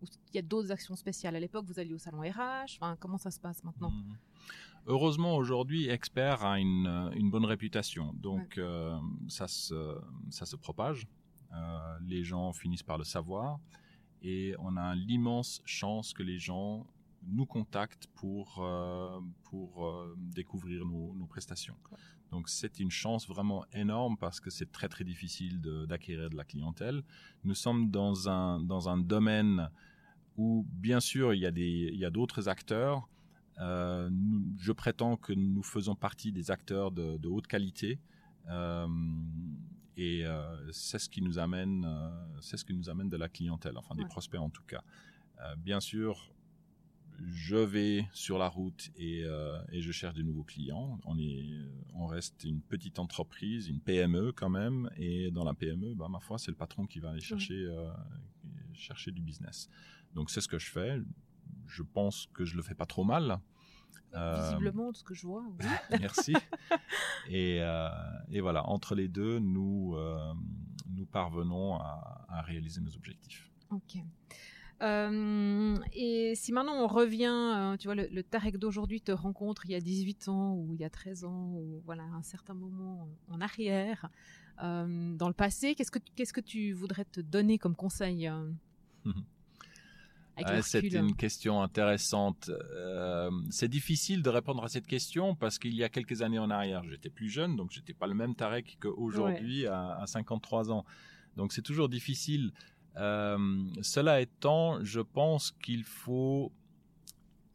il 0.01 0.35
y 0.35 0.39
a 0.39 0.41
d'autres 0.41 0.71
actions 0.71 0.95
spéciales 0.95 1.35
À 1.35 1.39
l'époque, 1.39 1.65
vous 1.65 1.79
alliez 1.79 1.93
au 1.93 1.97
salon 1.97 2.19
RH. 2.19 2.77
Enfin, 2.79 2.95
comment 2.99 3.17
ça 3.17 3.31
se 3.31 3.39
passe 3.39 3.63
maintenant? 3.63 3.91
Mmh. 3.91 4.17
Heureusement, 4.87 5.35
aujourd'hui, 5.35 5.89
Expert 5.89 6.43
a 6.45 6.59
une, 6.59 7.11
une 7.15 7.31
bonne 7.31 7.45
réputation. 7.45 8.13
Donc, 8.13 8.57
euh, 8.57 8.95
ça, 9.27 9.47
se, 9.47 9.97
ça 10.29 10.45
se 10.45 10.55
propage. 10.55 11.07
Euh, 11.53 11.97
les 12.05 12.23
gens 12.23 12.53
finissent 12.53 12.83
par 12.83 12.97
le 12.97 13.03
savoir. 13.03 13.59
et 14.21 14.55
on 14.59 14.75
a 14.77 14.95
l'immense 14.95 15.61
chance 15.65 16.13
que 16.13 16.23
les 16.23 16.39
gens 16.39 16.87
nous 17.27 17.45
contactent 17.45 18.07
pour, 18.15 18.59
euh, 18.59 19.19
pour 19.43 19.85
euh, 19.85 20.15
découvrir 20.17 20.85
nos, 20.85 21.13
nos 21.15 21.25
prestations. 21.25 21.75
Donc 22.31 22.49
c'est 22.49 22.79
une 22.79 22.91
chance 22.91 23.27
vraiment 23.27 23.65
énorme 23.71 24.17
parce 24.17 24.39
que 24.39 24.49
c'est 24.49 24.71
très 24.71 24.89
très 24.89 25.03
difficile 25.03 25.61
d'acquérir 25.87 26.29
de, 26.29 26.35
la 26.35 26.43
clientèle. 26.43 27.03
Nous 27.43 27.55
sommes 27.55 27.91
dans 27.91 28.29
un, 28.29 28.59
dans 28.59 28.89
un 28.89 28.97
domaine 28.97 29.69
où 30.37 30.65
bien 30.69 30.99
sûr 30.99 31.33
il 31.33 31.39
y 31.41 32.05
a, 32.05 32.09
d'autres 32.09 32.49
acteurs. 32.49 33.07
Euh, 33.61 34.09
je 34.57 34.71
prétends 34.73 35.15
que 35.15 35.31
nous 35.31 35.63
faisons 35.63 35.95
partie 35.95 36.31
des 36.31 36.51
acteurs 36.51 36.91
de, 36.91 37.17
de 37.17 37.27
haute 37.27 37.47
qualité. 37.47 37.99
Euh, 38.49 38.87
et 39.97 40.25
euh, 40.25 40.71
c'est 40.73 40.99
ce 40.99 41.07
qui 41.07 41.21
nous 41.21 41.39
amène, 41.39 41.87
c'est 42.41 42.57
ce 42.57 42.65
qui 42.65 42.73
nous 42.73 42.89
amène 42.89 43.09
de 43.09 43.17
la 43.17 43.29
clientèle, 43.29 43.77
enfin 43.77 43.95
des 43.95 44.05
prospects 44.05 44.41
en 44.41 44.49
tout 44.49 44.63
cas. 44.63 44.83
Bien 45.57 45.79
sûr, 45.79 46.31
je 47.27 47.55
vais 47.55 48.07
sur 48.13 48.37
la 48.37 48.47
route 48.47 48.89
et, 48.97 49.23
euh, 49.23 49.57
et, 49.71 49.81
je 49.81 49.91
cherche 49.91 50.15
de 50.15 50.23
nouveaux 50.23 50.43
clients. 50.43 50.99
On, 51.05 51.17
est, 51.17 51.45
on 51.93 52.07
reste 52.07 52.43
une 52.43 52.61
petite 52.61 52.99
entreprise, 52.99 53.67
une 53.67 53.79
PME 53.79 54.31
quand 54.31 54.49
même, 54.49 54.89
et 54.97 55.31
dans 55.31 55.43
la 55.43 55.53
PME, 55.53 55.93
bah, 55.95 56.07
ma 56.09 56.19
foi, 56.19 56.37
c'est 56.37 56.51
le 56.51 56.57
patron 56.57 56.85
qui 56.85 56.99
va 56.99 57.11
aller 57.11 57.21
chercher, 57.21 57.65
euh, 57.65 57.91
chercher 58.73 59.11
du 59.11 59.21
business. 59.21 59.69
Donc 60.13 60.29
c'est 60.29 60.41
ce 60.41 60.47
que 60.47 60.59
je 60.59 60.69
fais. 60.69 61.01
Je 61.67 61.83
pense 61.83 62.27
que 62.33 62.45
je 62.45 62.55
le 62.55 62.61
fais 62.61 62.75
pas 62.75 62.85
trop 62.85 63.03
mal. 63.03 63.39
Visiblement, 64.13 64.91
de 64.91 64.97
ce 64.97 65.03
que 65.03 65.13
je 65.13 65.27
vois. 65.27 65.43
Oui. 65.59 65.65
Merci. 65.99 66.33
et, 67.27 67.59
euh, 67.61 67.89
et, 68.29 68.39
voilà, 68.39 68.65
entre 68.69 68.95
les 68.95 69.09
deux, 69.09 69.39
nous, 69.39 69.95
euh, 69.95 70.33
nous 70.89 71.05
parvenons 71.05 71.75
à, 71.75 72.25
à, 72.29 72.41
réaliser 72.41 72.79
nos 72.79 72.95
objectifs. 72.95 73.51
Ok. 73.71 73.97
Euh, 74.81 75.75
et 75.93 76.33
si 76.35 76.51
maintenant 76.51 76.83
on 76.83 76.87
revient, 76.87 77.75
tu 77.79 77.87
vois, 77.87 77.95
le, 77.95 78.07
le 78.11 78.23
Tarek 78.23 78.57
d'aujourd'hui 78.57 79.01
te 79.01 79.11
rencontre 79.11 79.65
il 79.65 79.71
y 79.71 79.75
a 79.75 79.79
18 79.79 80.27
ans 80.27 80.53
ou 80.53 80.73
il 80.73 80.81
y 80.81 80.83
a 80.83 80.89
13 80.89 81.23
ans 81.23 81.51
ou 81.53 81.81
voilà 81.85 82.03
un 82.03 82.23
certain 82.23 82.53
moment 82.53 83.07
en 83.29 83.39
arrière, 83.41 84.09
dans 84.59 85.27
le 85.27 85.33
passé, 85.33 85.75
qu'est-ce 85.75 85.91
que 85.91 85.99
qu'est-ce 86.15 86.33
que 86.33 86.41
tu 86.41 86.73
voudrais 86.73 87.05
te 87.05 87.21
donner 87.21 87.57
comme 87.57 87.75
conseil 87.75 88.29
Ouais, 90.37 90.61
c'est 90.61 90.81
une 90.81 91.15
question 91.15 91.61
intéressante. 91.61 92.49
Euh, 92.49 93.31
c'est 93.49 93.69
difficile 93.69 94.21
de 94.21 94.29
répondre 94.29 94.63
à 94.63 94.67
cette 94.67 94.87
question 94.87 95.35
parce 95.35 95.59
qu'il 95.59 95.73
y 95.75 95.83
a 95.83 95.89
quelques 95.89 96.21
années 96.21 96.39
en 96.39 96.49
arrière, 96.49 96.83
j'étais 96.83 97.09
plus 97.09 97.29
jeune, 97.29 97.55
donc 97.55 97.71
j'étais 97.71 97.93
pas 97.93 98.07
le 98.07 98.15
même 98.15 98.35
Tarek 98.35 98.77
qu'aujourd'hui 98.81 99.63
ouais. 99.63 99.67
à, 99.67 100.01
à, 100.01 100.07
53 100.07 100.71
ans. 100.71 100.85
Donc 101.37 101.53
c'est 101.53 101.61
toujours 101.61 101.87
difficile. 101.87 102.51
Euh, 102.97 103.37
cela 103.81 104.21
étant, 104.21 104.83
je 104.83 105.01
pense 105.01 105.51
qu'il 105.51 105.83
faut, 105.83 106.51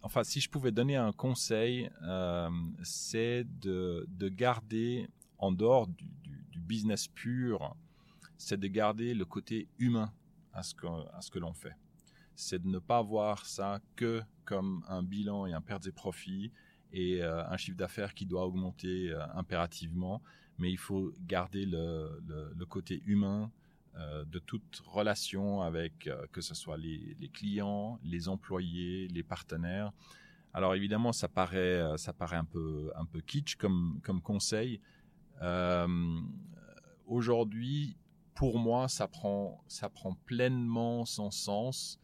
enfin, 0.03 0.23
si 0.23 0.41
je 0.41 0.51
pouvais 0.51 0.73
donner 0.73 0.97
un 0.97 1.13
conseil, 1.13 1.91
euh, 2.03 2.51
c'est 2.83 3.45
de, 3.61 4.07
de, 4.09 4.29
garder 4.29 5.09
en 5.39 5.51
dehors 5.53 5.87
du, 5.87 6.05
du, 6.51 6.61
business 6.61 7.09
pur, 7.09 7.75
c'est 8.37 8.61
de 8.61 8.69
garder 8.69 9.15
le 9.15 9.25
côté 9.25 9.67
humain 9.79 10.13
à 10.53 10.63
ce 10.63 10.75
que, 10.75 10.87
que 11.33 11.39
l'on 11.39 11.55
fait. 11.55 11.75
C'est 12.37 12.63
de 12.63 12.69
ne 12.69 12.79
pas 12.79 13.03
voir 13.03 13.45
ça 13.47 13.81
que 13.97 14.23
comme 14.45 14.85
un 14.89 15.03
bilan 15.03 15.47
et 15.47 15.53
un 15.53 15.61
pertes 15.61 15.87
et 15.87 15.93
profits 15.93 16.53
et 16.93 17.23
euh, 17.23 17.45
un 17.47 17.57
chiffre 17.57 17.77
d'affaires 17.77 18.15
qui 18.15 18.27
doit 18.27 18.47
augmenter 18.47 19.13
impérativement, 19.35 20.23
mais 20.59 20.71
il 20.71 20.79
faut 20.79 21.13
garder 21.23 21.65
le, 21.65 22.23
le 22.55 22.67
côté 22.67 23.03
humain 23.07 23.51
euh, 23.97 24.25
de 24.25 24.39
toute 24.39 24.83
relation 24.87 25.63
avec 25.63 26.07
euh, 26.07 26.27
que 26.33 26.41
ce 26.41 26.55
soit 26.55 26.77
les, 26.77 27.17
clients, 27.33 27.99
les 28.05 28.29
employés, 28.29 29.09
les 29.09 29.23
partenaires. 29.23 29.93
Alors 30.53 30.75
évidemment, 30.75 31.13
ça 31.13 31.29
paraît, 31.29 31.81
euh, 31.81 31.97
ça 31.97 32.13
paraît 32.13 32.37
un 32.37 32.45
peu, 32.45 32.93
un 32.97 33.05
peu 33.05 33.21
kitsch 33.21 33.57
comme, 33.57 34.01
comme 34.03 34.21
conseil. 34.23 34.81
Aujourd'hui, 37.07 37.97
pour 38.35 38.59
moi, 38.59 38.87
ça 38.89 39.09
prend, 39.09 39.65
ça 39.67 39.89
prend 39.89 40.15
pleinement 40.27 41.05
son 41.05 41.31
sens 41.31 41.99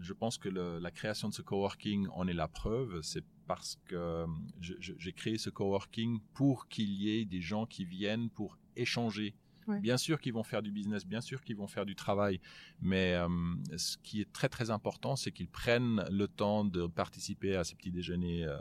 je 0.00 0.12
pense 0.12 0.38
que 0.38 0.48
la 0.48 0.90
création 0.90 1.28
de 1.28 1.34
ce 1.34 1.42
coworking 1.42 2.08
en 2.12 2.26
est 2.26 2.34
la 2.34 2.48
preuve. 2.48 3.00
C'est 3.02 3.24
parce 3.46 3.78
que 3.86 4.26
j'ai 4.60 5.12
créé 5.12 5.38
ce 5.38 5.50
coworking 5.50 6.20
pour 6.34 6.68
qu'il 6.68 6.90
y 6.90 7.18
ait 7.18 7.24
des 7.24 7.40
gens 7.40 7.66
qui 7.66 7.84
viennent 7.84 8.30
pour 8.30 8.58
échanger. 8.76 9.34
Ouais. 9.68 9.80
Bien 9.80 9.98
sûr 9.98 10.20
qu'ils 10.20 10.32
vont 10.32 10.42
faire 10.42 10.62
du 10.62 10.72
business, 10.72 11.06
bien 11.06 11.20
sûr 11.20 11.42
qu'ils 11.42 11.56
vont 11.56 11.66
faire 11.66 11.84
du 11.84 11.94
travail, 11.94 12.40
mais 12.80 13.14
euh, 13.14 13.28
ce 13.76 13.98
qui 13.98 14.22
est 14.22 14.32
très 14.32 14.48
très 14.48 14.70
important, 14.70 15.14
c'est 15.14 15.30
qu'ils 15.30 15.48
prennent 15.48 16.04
le 16.10 16.26
temps 16.26 16.64
de 16.64 16.86
participer 16.86 17.54
à 17.54 17.64
ces 17.64 17.74
petits 17.74 17.90
déjeuners 17.90 18.44
euh, 18.44 18.56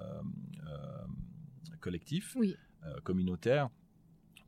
euh, 0.67 1.05
collectifs, 1.79 2.35
oui. 2.37 2.55
communautaires 3.03 3.69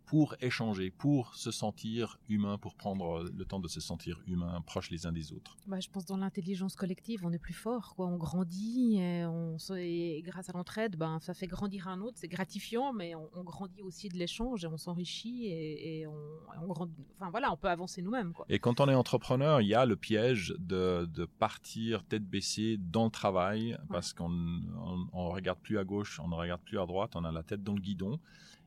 pour 0.10 0.34
échanger, 0.42 0.90
pour 0.90 1.36
se 1.36 1.52
sentir 1.52 2.18
humain, 2.30 2.58
pour 2.58 2.74
prendre 2.74 3.30
le 3.32 3.46
temps 3.46 3.60
de 3.60 3.68
se 3.68 3.80
sentir 3.80 4.20
humain, 4.26 4.60
proches 4.66 4.90
les 4.90 5.06
uns 5.06 5.12
des 5.12 5.34
autres. 5.34 5.56
Bah, 5.68 5.80
je 5.80 5.88
pense 5.88 6.06
dans 6.06 6.18
l'intelligence 6.18 6.76
collective, 6.76 7.24
on 7.24 7.32
est 7.32 7.38
plus 7.38 7.54
fort, 7.54 7.94
quoi. 7.96 8.08
On 8.08 8.18
grandit, 8.18 8.98
et, 8.98 9.24
on, 9.28 9.58
et 9.76 10.24
grâce 10.26 10.50
à 10.50 10.54
l'entraide, 10.54 10.96
ben, 10.96 11.20
ça 11.20 11.36
fait 11.36 11.46
grandir 11.46 11.88
un 11.88 12.02
autre. 12.02 12.18
C'est 12.20 12.28
gratifiant, 12.28 12.92
mais 12.92 13.14
on, 13.14 13.30
on, 13.36 13.44
grandit 13.44 13.84
aussi 13.84 14.10
de 14.10 14.18
l'échange 14.18 14.64
et 14.64 14.68
on 14.68 14.78
s'enrichit 14.78 15.46
et, 15.46 16.00
et, 16.00 16.08
on, 16.08 16.18
on 16.60 16.66
grandit. 16.66 17.06
Enfin 17.20 17.30
voilà, 17.30 17.54
on 17.54 17.58
peut 17.58 17.70
avancer 17.70 18.02
nous-mêmes. 18.02 18.34
Et 18.50 18.58
quand 18.58 18.80
on 18.80 18.90
est 18.90 18.96
entrepreneur, 18.96 19.62
il 19.62 19.68
y 19.68 19.76
a 19.76 19.86
le 19.86 19.96
piège 19.96 20.56
de, 20.58 21.06
de 21.06 21.26
partir 21.26 22.04
tête 22.04 22.26
baissée 22.26 22.78
dans 22.80 23.06
le 23.06 23.12
travail 23.12 23.74
ouais. 23.74 23.78
parce 23.90 24.14
qu'on 24.14 24.32
on, 25.14 25.30
regarde 25.30 25.60
plus 25.60 25.78
à 25.78 25.84
gauche, 25.84 26.20
on 26.20 26.30
ne 26.30 26.36
regarde 26.36 26.62
plus 26.62 26.80
à 26.80 26.88
droite, 26.88 27.12
on 27.16 27.24
a 27.26 27.32
la 27.32 27.44
tête 27.44 27.64
dans 27.64 27.76
le 27.76 27.82
guidon. 27.82 28.20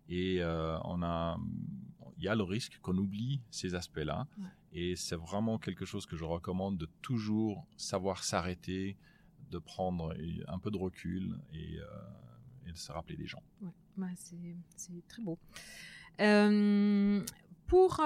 Et 0.08 0.42
euh, 0.42 0.78
on 0.84 1.02
a, 1.02 1.38
il 2.18 2.24
y 2.24 2.28
a 2.28 2.34
le 2.34 2.42
risque 2.42 2.78
qu'on 2.80 2.96
oublie 2.98 3.40
ces 3.50 3.74
aspects-là. 3.74 4.26
Ouais. 4.38 4.44
Et 4.72 4.96
c'est 4.96 5.16
vraiment 5.16 5.58
quelque 5.58 5.84
chose 5.84 6.06
que 6.06 6.16
je 6.16 6.24
recommande 6.24 6.78
de 6.78 6.88
toujours 7.02 7.66
savoir 7.76 8.24
s'arrêter, 8.24 8.96
de 9.50 9.58
prendre 9.58 10.14
un 10.48 10.58
peu 10.58 10.70
de 10.70 10.78
recul 10.78 11.38
et, 11.52 11.78
euh, 11.78 11.86
et 12.66 12.72
de 12.72 12.76
se 12.78 12.90
rappeler 12.90 13.16
des 13.16 13.26
gens. 13.26 13.42
Ouais, 13.98 14.14
c'est 14.16 15.06
très 15.08 15.22
beau. 15.22 15.38
Euh, 16.20 17.24
pour 17.66 18.00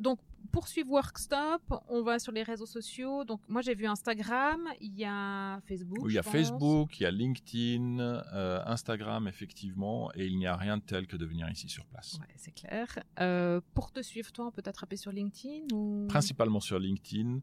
donc 0.00 0.18
poursuivre 0.56 0.90
Workstop, 0.90 1.60
on 1.86 2.02
va 2.02 2.18
sur 2.18 2.32
les 2.32 2.42
réseaux 2.42 2.64
sociaux. 2.64 3.24
Donc 3.24 3.40
moi 3.46 3.60
j'ai 3.60 3.74
vu 3.74 3.86
Instagram, 3.86 4.66
il 4.80 4.94
y 4.96 5.04
a 5.04 5.60
Facebook. 5.68 5.98
Oui, 6.00 6.12
il 6.12 6.14
y 6.14 6.18
a 6.18 6.22
Facebook, 6.22 6.98
il 6.98 7.02
y 7.02 7.06
a 7.06 7.10
LinkedIn, 7.10 7.98
euh, 7.98 8.62
Instagram 8.64 9.28
effectivement, 9.28 10.10
et 10.14 10.24
il 10.24 10.38
n'y 10.38 10.46
a 10.46 10.56
rien 10.56 10.78
de 10.78 10.82
tel 10.82 11.06
que 11.06 11.18
de 11.18 11.26
venir 11.26 11.46
ici 11.50 11.68
sur 11.68 11.84
place. 11.84 12.18
Ouais, 12.22 12.34
c'est 12.36 12.54
clair. 12.54 12.86
Euh, 13.20 13.60
pour 13.74 13.92
te 13.92 14.00
suivre, 14.00 14.32
toi, 14.32 14.46
on 14.46 14.50
peut 14.50 14.62
t'attraper 14.62 14.96
sur 14.96 15.12
LinkedIn 15.12 15.66
ou... 15.74 16.06
Principalement 16.08 16.60
sur 16.60 16.78
LinkedIn. 16.78 17.40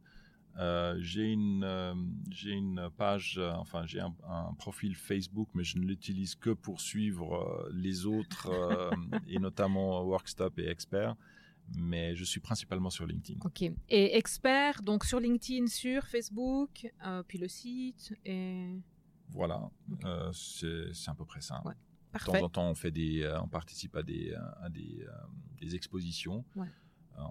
Euh, 0.57 0.95
j'ai 0.99 1.31
une 1.31 1.63
euh, 1.63 1.93
j'ai 2.29 2.51
une 2.51 2.87
page 2.95 3.39
euh, 3.39 3.51
enfin 3.53 3.87
j'ai 3.87 3.99
un, 3.99 4.13
un, 4.29 4.53
profil 4.53 4.95
Facebook 4.95 5.49
mais 5.55 5.63
je 5.63 5.79
ne 5.79 5.83
l'utilise 5.83 6.35
que 6.35 6.51
pour 6.51 6.79
suivre 6.79 7.67
les 7.73 8.05
autres 8.05 8.51
et 9.27 9.39
notamment 9.39 10.03
Workstop 10.03 10.59
et 10.59 10.69
Expert 10.69 11.15
mais 11.75 12.15
je 12.15 12.23
suis 12.23 12.39
principalement 12.39 12.89
sur 12.89 13.05
LinkedIn. 13.05 13.39
Ok. 13.43 13.61
Et 13.61 14.17
expert, 14.17 14.81
donc 14.81 15.05
sur 15.05 15.19
LinkedIn, 15.19 15.67
sur 15.67 16.05
Facebook, 16.05 16.91
euh, 17.05 17.23
puis 17.23 17.37
le 17.37 17.47
site 17.47 18.13
et. 18.25 18.79
Voilà, 19.29 19.69
okay. 19.91 20.05
euh, 20.05 20.31
c'est 20.31 21.09
à 21.09 21.15
peu 21.15 21.25
près 21.25 21.41
ça. 21.41 21.61
Ouais. 21.65 21.73
De 22.13 22.19
temps 22.19 22.43
en 22.43 22.49
temps, 22.49 22.69
on 22.69 22.75
fait 22.75 22.91
des, 22.91 23.23
euh, 23.23 23.41
on 23.41 23.47
participe 23.47 23.95
à 23.95 24.03
des, 24.03 24.35
à 24.61 24.69
des, 24.69 25.07
des 25.59 25.75
expositions. 25.75 26.45
Ouais. 26.55 26.67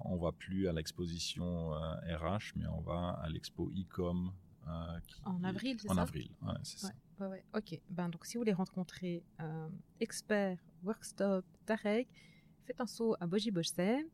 on 0.04 0.16
va 0.16 0.32
plus 0.32 0.66
à 0.66 0.72
l'exposition 0.72 1.70
RH, 1.70 2.54
mais 2.56 2.66
on 2.66 2.80
va 2.80 3.10
à 3.22 3.28
l'expo 3.28 3.70
e-com. 3.70 4.32
en 5.24 5.44
avril, 5.44 5.76
c'est 5.78 5.86
ça 5.86 5.94
En 5.94 5.98
avril, 5.98 6.30
ouais, 6.42 6.54
c'est 6.64 6.78
ça. 6.80 6.90
Ok. 7.54 7.80
Ben, 7.90 8.08
donc, 8.08 8.26
si 8.26 8.34
vous 8.34 8.40
voulez 8.40 8.52
rencontrer 8.52 9.22
expert, 10.00 10.58
workstop, 10.82 11.44
Tarek, 11.64 12.08
faites 12.66 12.80
un 12.80 12.86
saut 12.86 13.16
à 13.20 13.26
Boji 13.26 13.50
Bossé. 13.50 14.06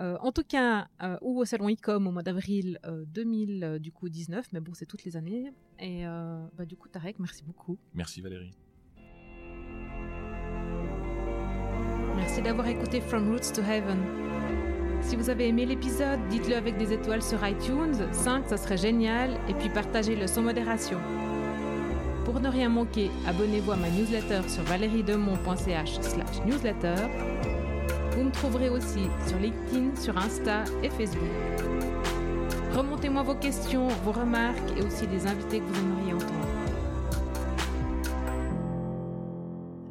Euh, 0.00 0.16
en 0.20 0.30
tout 0.30 0.44
cas, 0.44 0.88
euh, 1.02 1.18
ou 1.22 1.40
au 1.40 1.44
salon 1.44 1.68
ICOM 1.68 2.06
au 2.06 2.12
mois 2.12 2.22
d'avril 2.22 2.78
euh, 2.86 3.04
2000, 3.08 3.78
du 3.80 3.90
coup 3.90 4.08
19, 4.08 4.46
mais 4.52 4.60
bon, 4.60 4.72
c'est 4.74 4.86
toutes 4.86 5.04
les 5.04 5.16
années. 5.16 5.52
Et 5.80 6.04
bah, 6.04 6.64
du 6.64 6.76
coup, 6.76 6.88
Tarek, 6.88 7.18
merci 7.18 7.42
beaucoup. 7.44 7.78
Merci 7.94 8.20
Valérie. 8.20 8.52
Merci 12.16 12.42
d'avoir 12.42 12.66
écouté 12.66 13.00
From 13.00 13.30
Roots 13.30 13.52
to 13.54 13.62
Heaven. 13.62 13.98
Si 15.02 15.14
vous 15.14 15.30
avez 15.30 15.48
aimé 15.48 15.64
l'épisode, 15.64 16.18
dites-le 16.28 16.56
avec 16.56 16.76
des 16.76 16.92
étoiles 16.92 17.22
sur 17.22 17.46
iTunes, 17.46 17.94
5 18.12 18.48
ça 18.48 18.56
serait 18.56 18.76
génial, 18.76 19.38
et 19.48 19.54
puis 19.54 19.68
partagez-le 19.68 20.26
sans 20.26 20.42
modération. 20.42 20.98
Pour 22.24 22.40
ne 22.40 22.48
rien 22.48 22.68
manquer, 22.68 23.10
abonnez-vous 23.26 23.70
à 23.70 23.76
ma 23.76 23.88
newsletter 23.88 24.48
sur 24.48 24.64
valeriedemont.ch 24.64 26.00
slash 26.00 26.44
newsletter 26.44 26.96
vous 28.12 28.24
me 28.24 28.30
trouverez 28.30 28.68
aussi 28.68 29.08
sur 29.26 29.38
LinkedIn, 29.38 29.96
sur 29.96 30.16
Insta 30.16 30.64
et 30.82 30.90
Facebook. 30.90 31.22
Remontez-moi 32.74 33.22
vos 33.22 33.34
questions, 33.34 33.88
vos 34.04 34.12
remarques 34.12 34.76
et 34.76 34.82
aussi 34.82 35.06
des 35.06 35.26
invités 35.26 35.60
que 35.60 35.64
vous 35.64 35.80
aimeriez 35.80 36.14
entendre. 36.14 36.48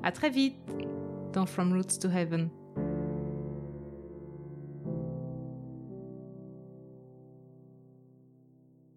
À 0.04 0.12
très 0.12 0.30
vite 0.30 0.56
dans 1.34 1.46
From 1.46 1.74
Roots 1.74 2.00
to 2.00 2.10
Heaven. 2.10 2.50